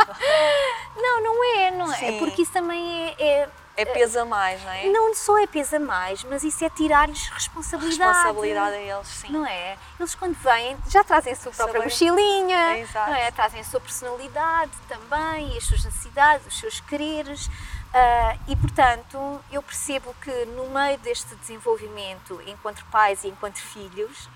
não, 0.96 1.22
não 1.22 1.44
é, 1.44 1.70
não 1.70 1.92
é, 1.92 1.96
Sim. 1.96 2.18
porque 2.18 2.42
isso 2.42 2.52
também 2.52 3.14
é, 3.18 3.42
é 3.42 3.48
É 3.76 3.84
peso 3.84 4.18
a 4.20 4.24
mais, 4.24 4.62
não 4.62 4.70
é? 4.72 4.84
Não 4.86 5.14
só 5.14 5.38
é 5.38 5.46
peso 5.46 5.76
a 5.76 5.80
mais, 5.80 6.24
mas 6.24 6.42
isso 6.42 6.64
é 6.64 6.70
tirar-lhes 6.70 7.28
responsabilidade. 7.28 8.12
Responsabilidade 8.14 8.76
a 8.76 8.80
eles, 8.80 9.06
sim. 9.08 9.30
Não 9.30 9.46
é? 9.46 9.76
Eles 10.00 10.14
quando 10.14 10.34
vêm 10.34 10.76
já 10.88 11.04
trazem 11.04 11.32
a 11.32 11.36
sua 11.36 11.52
própria 11.52 11.82
mochilinha, 11.82 12.78
É, 12.78 12.86
não 12.94 13.14
é? 13.14 13.30
trazem 13.32 13.60
a 13.60 13.64
sua 13.64 13.80
personalidade 13.80 14.72
também, 14.88 15.56
as 15.56 15.64
suas 15.64 15.84
necessidades, 15.84 16.46
os 16.46 16.58
seus 16.58 16.80
quereres. 16.80 17.50
Ah, 17.94 18.36
e 18.48 18.56
portanto, 18.56 19.40
eu 19.50 19.62
percebo 19.62 20.14
que 20.20 20.44
no 20.46 20.68
meio 20.70 20.98
deste 20.98 21.34
desenvolvimento, 21.36 22.40
enquanto 22.46 22.84
pais 22.86 23.24
e 23.24 23.28
enquanto 23.28 23.58
filhos, 23.58 24.28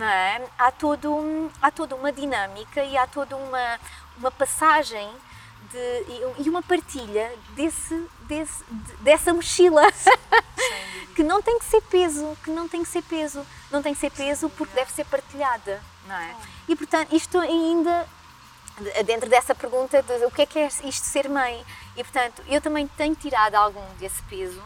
é? 0.00 0.46
há, 0.58 0.70
todo 0.70 1.12
um- 1.12 1.50
há 1.60 1.70
toda 1.70 1.96
uma 1.96 2.12
dinâmica 2.12 2.84
e 2.84 2.96
há 2.96 3.06
toda 3.06 3.36
uma, 3.36 3.80
uma 4.16 4.30
passagem 4.30 5.10
de, 5.72 5.78
e- 6.38 6.48
uma 6.48 6.62
partilha 6.62 7.32
desse, 7.50 8.08
desse, 8.22 8.62
de- 8.70 8.96
dessa 8.98 9.34
mochila 9.34 9.82
que 11.16 11.22
não 11.22 11.42
tem 11.42 11.58
que 11.58 11.64
ser 11.64 11.80
peso, 11.82 12.36
que 12.44 12.50
não 12.50 12.68
tem 12.68 12.82
que 12.82 12.88
ser 12.88 13.02
peso, 13.02 13.44
não 13.70 13.82
tem 13.82 13.92
que 13.92 14.00
ser 14.00 14.10
peso 14.10 14.48
porque 14.50 14.74
deve 14.74 14.92
ser 14.92 15.04
partilhada, 15.06 15.82
não 16.06 16.14
é? 16.16 16.36
E 16.68 16.76
portanto, 16.76 17.14
isto 17.14 17.38
ainda 17.38 18.06
dentro 19.04 19.28
dessa 19.28 19.54
pergunta 19.54 20.02
de 20.02 20.24
o 20.24 20.30
que 20.30 20.42
é 20.42 20.46
que 20.46 20.58
é 20.58 20.66
isto 20.66 21.04
ser 21.06 21.28
mãe 21.28 21.64
e 21.96 22.02
portanto 22.04 22.42
eu 22.48 22.60
também 22.60 22.86
tenho 22.88 23.14
tirado 23.14 23.54
algum 23.54 23.84
desse 23.98 24.22
peso 24.24 24.62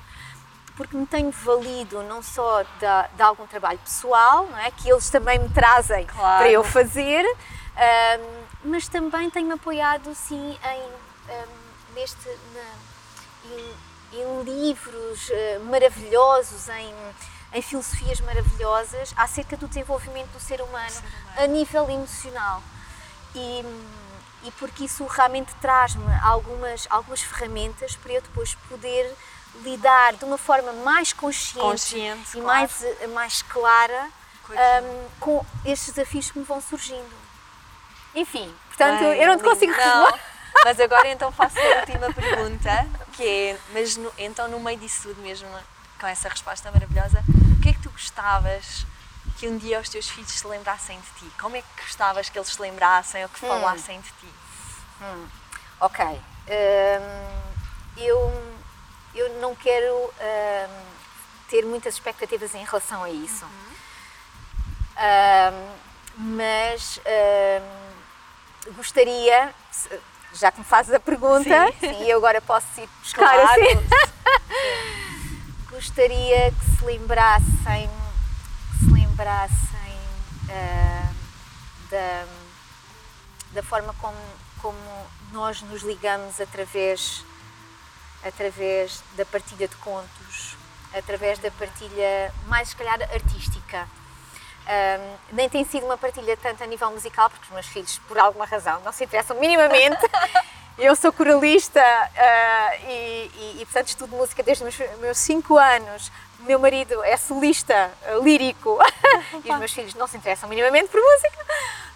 porque 0.76 0.96
me 0.96 1.06
tenho 1.06 1.30
valido 1.30 2.02
não 2.04 2.22
só 2.22 2.64
da- 2.80 3.06
de, 3.14 3.22
algum 3.22 3.46
trabalho 3.46 3.78
pessoal, 3.78 4.46
não 4.46 4.58
é? 4.58 4.70
que 4.70 4.90
eles 4.90 5.10
também 5.10 5.38
me 5.38 5.48
trazem 5.50 6.06
Claro. 6.06 6.38
para 6.42 6.50
eu 6.50 6.64
fazer, 6.64 7.22
ahm, 7.76 8.44
mas 8.64 8.88
também 8.88 9.28
tenho-me 9.30 9.52
apoiado 9.52 10.14
sim 10.14 10.58
em, 10.64 10.82
ahm, 11.30 11.48
neste, 11.94 12.26
na- 12.54 13.54
em, 13.54 13.74
em 14.20 14.42
livros 14.44 15.28
eh, 15.30 15.58
maravilhosos, 15.64 16.68
em, 16.70 16.94
em 17.52 17.60
filosofias 17.62 18.20
maravilhosas 18.22 19.12
acerca 19.16 19.56
do 19.58 19.68
desenvolvimento 19.68 20.30
do 20.32 20.40
ser 20.40 20.60
humano 20.62 20.96
a 21.36 21.46
nível 21.46 21.88
emocional. 21.90 22.62
E, 23.34 23.64
e 24.44 24.50
porque 24.58 24.84
isso 24.84 25.06
realmente 25.06 25.54
traz-me 25.60 26.04
algumas, 26.22 26.86
algumas 26.90 27.20
ferramentas 27.22 27.96
para 27.96 28.12
eu 28.12 28.22
depois 28.22 28.54
poder 28.68 29.14
lidar 29.62 30.14
de 30.14 30.24
uma 30.24 30.38
forma 30.38 30.72
mais 30.72 31.12
consciente, 31.12 31.58
Consciente, 31.60 32.30
e 32.30 32.40
claro. 32.40 32.46
mais, 32.46 32.84
mais 33.10 33.42
clara 33.42 34.08
hum, 34.50 35.08
com 35.20 35.46
estes 35.64 35.94
desafios 35.94 36.30
que 36.30 36.38
me 36.38 36.44
vão 36.44 36.60
surgindo. 36.60 37.12
Enfim, 38.14 38.52
portanto, 38.68 39.00
Bem, 39.00 39.20
eu 39.20 39.28
não 39.28 39.36
te 39.36 39.42
consigo 39.44 39.72
Não, 39.72 40.04
responder. 40.04 40.20
Mas 40.64 40.78
agora 40.78 41.08
então 41.08 41.32
faço 41.32 41.58
a 41.58 41.78
última 41.80 42.12
pergunta, 42.12 42.86
que 43.14 43.24
é, 43.26 43.58
mas 43.72 43.96
no- 43.96 44.12
então 44.16 44.46
no 44.48 44.60
meio 44.60 44.78
disso 44.78 45.08
tudo 45.08 45.20
mesmo, 45.20 45.48
com 45.98 46.06
essa 46.06 46.28
resposta 46.28 46.70
maravilhosa, 46.70 47.20
o 47.58 47.60
que 47.60 47.70
é 47.70 47.72
que 47.72 47.80
tu 47.80 47.90
gostavas 47.90 48.86
que 49.42 49.48
um 49.48 49.58
dia 49.58 49.80
os 49.80 49.88
teus 49.88 50.08
filhos 50.08 50.30
se 50.30 50.46
lembrassem 50.46 50.96
de 51.00 51.06
ti? 51.18 51.32
Como 51.40 51.56
é 51.56 51.62
que 51.62 51.82
gostavas 51.82 52.28
que 52.28 52.38
eles 52.38 52.46
se 52.48 52.62
lembrassem 52.62 53.24
ou 53.24 53.28
Hum. 53.28 53.32
que 53.32 53.40
falassem 53.40 54.00
de 54.00 54.08
ti? 54.12 54.28
Ok. 55.80 56.04
hum, 56.06 56.20
eu, 57.96 58.54
eu 59.16 59.40
não 59.40 59.52
quero 59.56 59.92
hum, 59.96 60.84
ter 61.48 61.64
muitas 61.64 61.94
expectativas 61.94 62.54
em 62.54 62.64
relação 62.64 63.02
a 63.02 63.10
isso. 63.10 63.44
Hum, 64.96 65.74
mas 66.18 67.00
hum, 67.04 68.72
gostaria, 68.76 69.52
já 70.34 70.52
que 70.52 70.60
me 70.60 70.64
fazes 70.64 70.94
a 70.94 71.00
pergunta, 71.00 71.42
Sim. 71.72 71.72
sim, 71.80 72.04
eu 72.04 72.18
agora 72.18 72.40
posso 72.40 72.66
ir 72.80 72.88
buscar 73.02 73.26
Claro. 73.28 73.60
assim. 73.60 73.88
gostaria 75.68 76.52
que 76.52 76.78
se 76.78 76.84
lembrassem, 76.84 77.90
lembrassem 79.22 79.98
ah, 80.50 81.12
da, 81.90 82.26
da 83.52 83.62
forma 83.62 83.94
como, 84.00 84.18
como 84.60 84.78
nós 85.30 85.62
nos 85.62 85.82
ligamos 85.82 86.40
através, 86.40 87.24
através 88.24 89.02
da 89.16 89.24
partilha 89.24 89.68
de 89.68 89.76
contos, 89.76 90.56
através 90.92 91.38
da 91.38 91.50
partilha 91.52 92.34
mais 92.46 92.70
se 92.70 92.76
calhar 92.76 93.00
artística. 93.02 93.88
Ahm, 94.66 95.16
nem 95.32 95.48
tem 95.48 95.64
sido 95.64 95.86
uma 95.86 95.98
partilha 95.98 96.36
tanto 96.36 96.62
a 96.62 96.66
nível 96.66 96.90
musical, 96.90 97.30
porque 97.30 97.46
os 97.46 97.52
meus 97.52 97.66
filhos, 97.66 97.98
por 98.08 98.18
alguma 98.18 98.44
razão, 98.44 98.80
não 98.84 98.92
se 98.92 99.04
interessam 99.04 99.38
minimamente. 99.38 100.00
Eu 100.78 100.96
sou 100.96 101.12
coralista 101.12 101.80
ah, 101.80 102.76
e, 102.88 103.30
e, 103.34 103.58
e, 103.60 103.64
portanto, 103.66 103.88
estudo 103.88 104.16
música 104.16 104.42
desde 104.42 104.64
os 104.64 104.76
meus- 104.76 104.98
meus 105.00 105.18
5 105.18 105.58
anos. 105.58 106.10
Meu 106.42 106.58
marido 106.58 107.02
é 107.04 107.16
solista 107.16 107.90
ah, 108.04 108.14
lírico 108.22 108.78
e 109.44 109.50
os 109.52 109.58
meus 109.58 109.72
filhos 109.72 109.94
não 109.94 110.06
se 110.06 110.16
interessam 110.16 110.48
minimamente 110.48 110.88
por 110.88 111.00
música. 111.00 111.46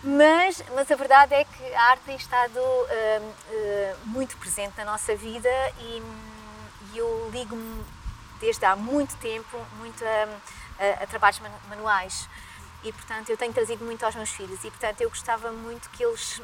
Mas, 0.04 0.62
mas 0.74 0.90
a 0.90 0.94
verdade 0.96 1.34
é 1.34 1.44
que 1.44 1.74
a 1.74 1.82
arte 1.90 2.02
tem 2.04 2.16
estado 2.16 2.58
ah, 2.60 3.20
ah, 3.50 3.96
muito 4.04 4.36
presente 4.36 4.74
na 4.76 4.84
nossa 4.84 5.14
vida 5.16 5.48
e, 5.80 6.02
e 6.92 6.98
eu 6.98 7.30
ligo-me 7.32 7.84
desde 8.40 8.64
há 8.66 8.76
muito 8.76 9.16
tempo 9.16 9.58
muito 9.78 10.04
a, 10.04 10.28
a- 10.84 11.02
a 11.04 11.06
trabalhos 11.06 11.40
manu- 11.40 11.58
manuais 11.70 12.28
e 12.84 12.92
portanto 12.92 13.30
eu 13.30 13.36
tenho 13.36 13.52
trazido 13.52 13.82
muito 13.84 14.04
aos 14.04 14.14
meus 14.14 14.28
filhos 14.30 14.62
e 14.62 14.70
portanto 14.70 15.00
eu 15.00 15.08
gostava 15.08 15.50
muito 15.50 15.88
que 15.90 16.04
eles 16.04 16.40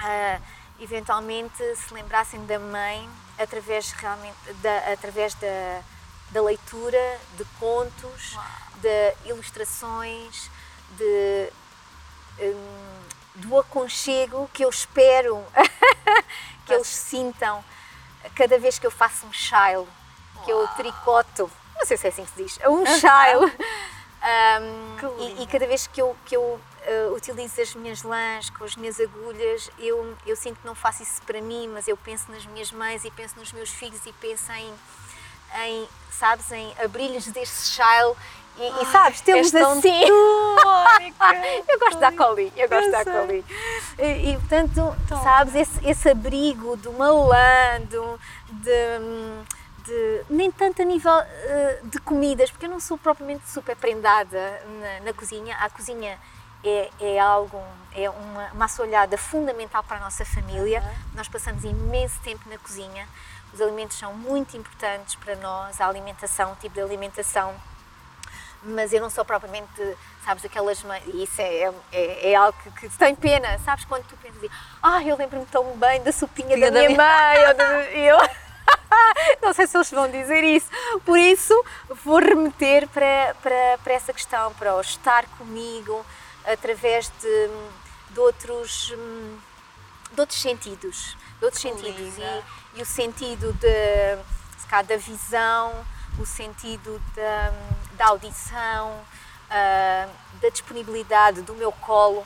ah, 0.00 0.40
eventualmente 0.80 1.62
se 1.76 1.92
lembrassem 1.94 2.44
da 2.46 2.58
mãe 2.58 3.08
através 3.38 3.92
realmente 3.92 4.36
da, 4.62 4.78
através 4.92 5.34
da, 5.34 5.82
da 6.30 6.42
leitura 6.42 7.18
de 7.36 7.44
contos 7.58 8.36
de 8.76 9.14
ilustrações 9.26 10.50
de 10.96 11.52
hum, 12.40 13.00
do 13.34 13.58
aconchego 13.58 14.48
que 14.52 14.64
eu 14.64 14.70
espero 14.70 15.44
que 16.66 16.72
eles 16.72 16.86
sintam 16.86 17.64
cada 18.34 18.58
vez 18.58 18.78
que 18.78 18.86
eu 18.86 18.90
faço 18.90 19.26
um 19.26 19.32
chile, 19.32 19.86
que 20.44 20.50
eu 20.50 20.66
tricoto, 20.76 21.50
não 21.76 21.86
sei 21.86 21.96
se 21.96 22.06
é 22.06 22.10
assim 22.10 22.24
que 22.24 22.30
se 22.30 22.42
diz, 22.42 22.58
um 22.66 22.84
chile. 22.86 23.52
Um, 24.20 25.18
e, 25.18 25.42
e 25.42 25.46
cada 25.46 25.66
vez 25.66 25.86
que 25.86 26.00
eu, 26.00 26.14
que 26.26 26.36
eu 26.36 26.42
uh, 26.42 27.14
utilizo 27.14 27.60
as 27.60 27.74
minhas 27.74 28.02
lãs 28.02 28.50
com 28.50 28.64
as 28.64 28.76
minhas 28.76 29.00
agulhas, 29.00 29.70
eu, 29.78 30.14
eu 30.26 30.36
sinto 30.36 30.60
que 30.60 30.66
não 30.66 30.74
faço 30.74 31.02
isso 31.02 31.22
para 31.22 31.40
mim, 31.40 31.68
mas 31.68 31.88
eu 31.88 31.96
penso 31.96 32.30
nas 32.30 32.44
minhas 32.44 32.70
mães 32.70 33.02
e 33.06 33.10
penso 33.10 33.38
nos 33.38 33.50
meus 33.50 33.70
filhos 33.70 34.04
e 34.04 34.12
penso 34.12 34.52
em, 34.52 34.74
em 35.66 35.88
sabes, 36.10 36.50
em 36.52 36.74
abrir-lhes 36.84 37.26
deste 37.28 37.68
chile 37.68 38.14
e, 38.58 38.82
e 38.82 38.86
sabes, 38.92 39.22
és 39.38 39.50
tão 39.50 39.78
assim. 39.78 40.04
Eu 41.68 41.78
gosto 41.78 41.98
da 41.98 42.12
colinha, 42.12 42.52
eu 42.56 42.68
gosto 42.68 42.86
Eu 42.86 42.92
da 42.92 43.04
colinha. 43.04 43.44
E, 43.98 44.30
e, 44.32 44.36
portanto, 44.36 44.96
sabes, 45.22 45.54
esse, 45.54 45.88
esse 45.88 46.08
abrigo 46.10 46.76
de 46.76 46.88
uma 46.88 47.10
lã, 47.10 47.80
do- 47.88 48.20
de, 48.50 48.98
de- 49.84 50.24
nem 50.28 50.50
tanto 50.50 50.82
a 50.82 50.84
nível 50.84 51.12
eh, 51.20 51.80
de 51.84 51.98
comidas, 52.00 52.50
porque 52.50 52.66
eu 52.66 52.70
não 52.70 52.80
sou 52.80 52.98
propriamente 52.98 53.48
super 53.48 53.74
prendada 53.76 54.62
na, 54.80 55.06
na 55.06 55.12
cozinha. 55.14 55.56
A 55.56 55.70
cozinha 55.70 56.18
é, 56.62 56.90
é 57.00 57.18
algo, 57.18 57.62
é 57.94 58.10
uma, 58.10 58.46
uma 58.52 58.64
assolhada 58.66 59.16
fundamental 59.16 59.82
para 59.82 59.96
a 59.96 60.00
nossa 60.00 60.24
família. 60.24 60.82
Nós 61.14 61.28
passamos 61.28 61.64
imenso 61.64 62.18
tempo 62.22 62.48
na 62.50 62.58
cozinha. 62.58 63.08
Os 63.52 63.60
alimentos 63.60 63.98
são 63.98 64.14
muito 64.14 64.56
importantes 64.56 65.14
para 65.16 65.34
nós, 65.36 65.80
a 65.80 65.86
alimentação, 65.86 66.52
o 66.52 66.56
tipo 66.56 66.74
de 66.74 66.80
alimentação. 66.80 67.54
Mas 68.62 68.92
eu 68.92 69.00
não 69.00 69.08
sou 69.08 69.24
propriamente, 69.24 69.68
sabes, 70.24 70.44
aquelas 70.44 70.82
mães, 70.82 71.02
isso 71.14 71.40
é, 71.40 71.72
é, 71.92 72.30
é 72.32 72.34
algo 72.34 72.56
que, 72.62 72.70
que 72.88 72.98
tem 72.98 73.14
pena, 73.14 73.58
sabes, 73.64 73.86
quando 73.86 74.04
tu 74.06 74.16
pensas 74.18 74.36
assim, 74.36 74.50
ah, 74.82 75.02
eu 75.02 75.16
lembro-me 75.16 75.46
tão 75.46 75.64
bem 75.78 76.02
da 76.02 76.12
sopinha 76.12 76.58
da, 76.58 76.66
Da 76.66 76.70
minha 76.70 76.90
minha- 76.90 76.98
mãe, 76.98 77.48
ou 77.48 77.54
da- 77.54 77.84
eu, 77.92 78.18
não 79.40 79.54
sei 79.54 79.66
se 79.66 79.76
eles 79.78 79.90
vão 79.90 80.10
dizer 80.10 80.44
isso, 80.44 80.68
por 81.06 81.18
isso 81.18 81.54
vou 82.04 82.18
remeter 82.18 82.86
para, 82.88 83.34
para, 83.42 83.78
para 83.82 83.94
essa 83.94 84.12
questão, 84.12 84.52
para 84.54 84.74
o 84.76 84.80
estar 84.82 85.24
comigo 85.38 86.04
através 86.44 87.10
de, 87.20 87.48
de 88.10 88.20
outros, 88.20 88.92
hum, 88.94 89.38
de 90.12 90.20
outros 90.20 90.40
sentidos, 90.40 91.16
de 91.40 91.44
outros 91.46 91.60
Que 91.62 91.68
sentidos, 91.70 92.16
e, 92.18 92.78
e 92.78 92.82
o 92.82 92.86
sentido 92.86 93.52
de, 93.54 93.66
calhar, 94.68 94.84
da 94.86 94.96
visão, 94.96 95.84
o 96.18 96.24
sentido 96.24 97.02
da, 97.16 97.52
da 97.94 98.06
audição, 98.08 98.96
ah, 99.50 100.08
da 100.40 100.48
disponibilidade 100.50 101.42
do 101.42 101.54
meu 101.54 101.72
colo, 101.72 102.24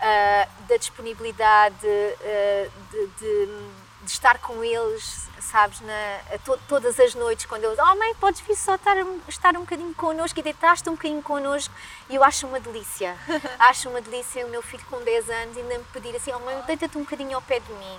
ah, 0.00 0.46
da 0.68 0.76
disponibilidade 0.76 1.74
ah, 1.86 2.68
de, 2.90 3.06
de- 3.18 3.84
de 4.04 4.10
estar 4.12 4.36
com 4.38 4.62
eles, 4.62 5.26
sabes, 5.40 5.80
na, 5.80 6.18
to- 6.44 6.60
todas 6.68 7.00
as 7.00 7.14
noites, 7.14 7.46
quando 7.46 7.64
eles, 7.64 7.78
oh 7.78 7.96
mãe, 7.96 8.14
podes 8.16 8.42
vir 8.42 8.54
só 8.56 8.74
estar, 8.74 8.96
um- 8.98 9.20
estar 9.28 9.56
um 9.56 9.60
bocadinho 9.60 9.94
connosco 9.94 10.38
e 10.38 10.42
deitar-te 10.42 10.86
um 10.90 10.92
bocadinho 10.92 11.22
connosco, 11.22 11.72
e 12.10 12.14
eu 12.16 12.22
acho 12.22 12.46
uma 12.46 12.60
delícia, 12.60 13.16
acho 13.58 13.88
uma 13.88 14.02
delícia 14.02 14.44
o 14.44 14.50
meu 14.50 14.60
filho 14.60 14.84
com 14.90 15.00
10 15.02 15.30
anos 15.30 15.56
ainda 15.56 15.78
me 15.78 15.84
pedir 15.84 16.14
assim, 16.14 16.32
oh 16.34 16.38
mãe, 16.40 16.60
deita-te 16.66 16.98
um 16.98 17.02
bocadinho 17.04 17.34
ao 17.36 17.40
pé 17.40 17.60
de 17.60 17.72
mim, 17.72 17.98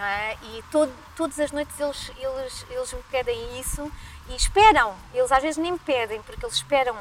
É? 0.00 0.36
E 0.42 0.64
todo, 0.70 0.92
todas 1.16 1.40
as 1.40 1.50
noites 1.50 1.78
eles, 1.80 2.12
eles, 2.16 2.66
eles 2.70 2.92
me 2.92 3.02
pedem 3.10 3.58
isso 3.58 3.90
e 4.28 4.36
esperam. 4.36 4.94
Eles 5.12 5.32
às 5.32 5.42
vezes 5.42 5.56
nem 5.56 5.72
me 5.72 5.78
pedem, 5.78 6.22
porque 6.22 6.44
eles 6.44 6.56
esperam 6.56 6.96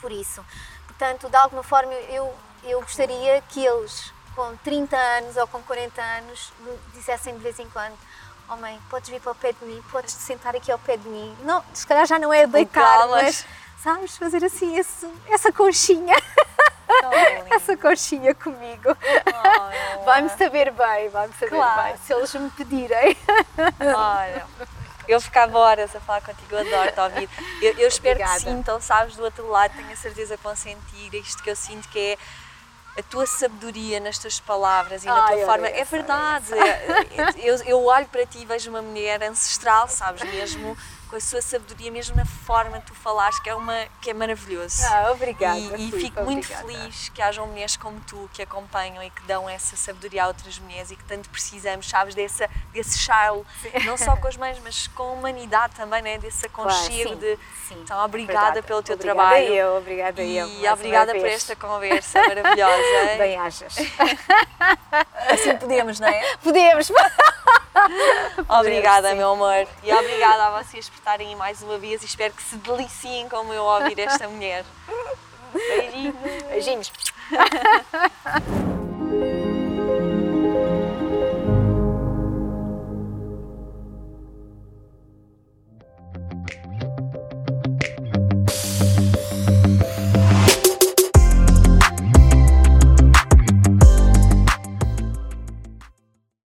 por 0.00 0.12
isso. 0.12 0.44
Portanto, 0.86 1.28
de 1.28 1.36
alguma 1.36 1.62
forma, 1.62 1.92
eu, 1.92 2.32
eu 2.62 2.80
gostaria 2.80 3.42
que 3.48 3.64
eles, 3.64 4.12
com 4.36 4.56
30 4.58 4.96
anos 4.96 5.36
ou 5.36 5.46
com 5.48 5.60
40 5.62 6.00
anos, 6.00 6.52
me 6.60 6.78
dissessem 6.94 7.34
de 7.34 7.40
vez 7.40 7.58
em 7.58 7.68
quando: 7.70 7.98
Oh 8.48 8.56
mãe, 8.56 8.78
podes 8.90 9.08
vir 9.08 9.20
para 9.20 9.32
o 9.32 9.34
pé 9.34 9.52
de 9.52 9.64
mim, 9.64 9.82
podes 9.90 10.12
sentar 10.12 10.54
aqui 10.54 10.70
ao 10.70 10.78
pé 10.78 10.96
de 10.96 11.08
mim. 11.08 11.36
Não, 11.42 11.64
se 11.72 11.86
calhar 11.86 12.06
já 12.06 12.18
não 12.18 12.32
é 12.32 12.46
deitar, 12.46 13.08
mas 13.08 13.44
sabes, 13.84 14.16
fazer 14.16 14.42
assim 14.42 14.78
esse, 14.78 15.06
essa 15.28 15.52
conchinha. 15.52 16.16
essa 17.54 17.76
conchinha 17.76 18.34
comigo. 18.34 18.96
Oh, 18.96 20.04
vai-me 20.04 20.30
saber 20.30 20.70
bem, 20.70 21.10
vai-me 21.10 21.34
saber 21.34 21.50
claro. 21.50 21.82
bem, 21.82 21.96
se 21.98 22.14
eles 22.14 22.34
me 22.34 22.50
pedirem. 22.50 23.16
Olha, 23.94 24.46
eu 25.06 25.20
ficava 25.20 25.58
horas 25.58 25.94
a 25.94 26.00
falar 26.00 26.22
contigo, 26.22 26.54
eu 26.54 26.60
adoro-te 26.60 27.00
ouvir. 27.00 27.30
Eu, 27.60 27.78
eu 27.78 27.88
espero 27.88 28.14
Obrigada. 28.14 28.40
que 28.40 28.50
sintam, 28.50 28.80
sabes, 28.80 29.16
do 29.16 29.22
outro 29.22 29.46
lado, 29.50 29.76
tenho 29.76 29.92
a 29.92 29.96
certeza 29.96 30.38
que 30.38 30.42
vão 30.42 30.56
sentir 30.56 31.14
isto 31.14 31.42
que 31.42 31.50
eu 31.50 31.56
sinto 31.56 31.86
que 31.90 31.98
é 31.98 32.18
a 32.96 33.02
tua 33.02 33.26
sabedoria 33.26 34.00
nas 34.00 34.18
tuas 34.18 34.40
palavras 34.40 35.02
e 35.02 35.06
na 35.06 35.26
Ai, 35.26 35.36
tua 35.36 35.46
forma. 35.46 35.68
É 35.68 35.84
verdade. 35.84 36.46
Eu, 37.36 37.56
eu 37.64 37.84
olho 37.84 38.06
para 38.06 38.24
ti 38.24 38.38
e 38.38 38.46
vejo 38.46 38.70
uma 38.70 38.80
mulher 38.80 39.22
ancestral, 39.24 39.88
sabes, 39.88 40.22
mesmo 40.22 40.76
com 41.14 41.18
a 41.18 41.20
sua 41.20 41.40
sabedoria, 41.40 41.92
mesmo 41.92 42.16
na 42.16 42.24
forma 42.24 42.80
que 42.80 42.86
tu 42.86 42.94
falaste, 42.94 43.40
que 43.40 43.48
é, 43.48 43.54
uma, 43.54 43.86
que 44.00 44.10
é 44.10 44.14
maravilhoso. 44.14 44.82
Ah, 44.84 45.12
obrigada. 45.12 45.76
E, 45.78 45.88
e 45.88 45.92
fico 45.92 46.20
muito 46.24 46.48
feliz 46.48 47.08
que 47.10 47.22
hajam 47.22 47.46
mulheres 47.46 47.76
como 47.76 48.00
tu 48.00 48.28
que 48.32 48.42
acompanham 48.42 49.00
e 49.00 49.08
que 49.10 49.22
dão 49.22 49.48
essa 49.48 49.76
sabedoria 49.76 50.24
a 50.24 50.26
outras 50.26 50.58
mulheres 50.58 50.90
e 50.90 50.96
que 50.96 51.04
tanto 51.04 51.30
precisamos, 51.30 51.88
sabes, 51.88 52.16
dessa, 52.16 52.50
desse 52.72 52.98
charlo, 52.98 53.46
não 53.84 53.96
só 53.96 54.16
com 54.16 54.26
as 54.26 54.36
mães, 54.36 54.58
mas 54.64 54.88
com 54.88 55.04
a 55.04 55.12
humanidade 55.12 55.76
também, 55.76 56.02
né? 56.02 56.18
desse 56.18 56.46
aconchego 56.46 57.10
claro, 57.10 57.10
sim, 57.10 57.16
de. 57.16 57.38
Sim, 57.68 57.80
então, 57.84 58.04
obrigada 58.04 58.44
verdade. 58.46 58.66
pelo 58.66 58.82
teu 58.82 58.96
obrigada 58.96 59.20
trabalho. 59.20 59.54
Eu, 59.54 59.76
obrigada 59.76 60.20
e 60.20 60.36
eu. 60.36 60.48
E 60.48 60.68
obrigada 60.68 61.14
por 61.14 61.26
esta 61.26 61.54
conversa 61.54 62.20
maravilhosa. 62.26 62.82
Bem 63.18 63.36
achas. 63.36 63.76
Assim 65.30 65.56
podemos, 65.58 66.00
não 66.00 66.08
é? 66.08 66.36
Podemos. 66.38 66.90
obrigada, 68.48 69.14
meu 69.14 69.30
amor. 69.30 69.66
E 69.82 69.92
obrigada 69.92 70.46
a 70.46 70.62
vocês 70.62 70.88
por 70.88 70.96
estarem 70.96 71.28
aí 71.28 71.36
mais 71.36 71.62
uma 71.62 71.78
vez 71.78 72.02
e 72.02 72.06
espero 72.06 72.32
que 72.34 72.42
se 72.42 72.56
deliciem 72.56 73.28
como 73.28 73.52
eu 73.52 73.64
ouvir 73.64 73.98
esta 73.98 74.28
mulher. 74.28 74.64
Beijinhos. 75.52 76.14
Beijinhos. 76.48 76.92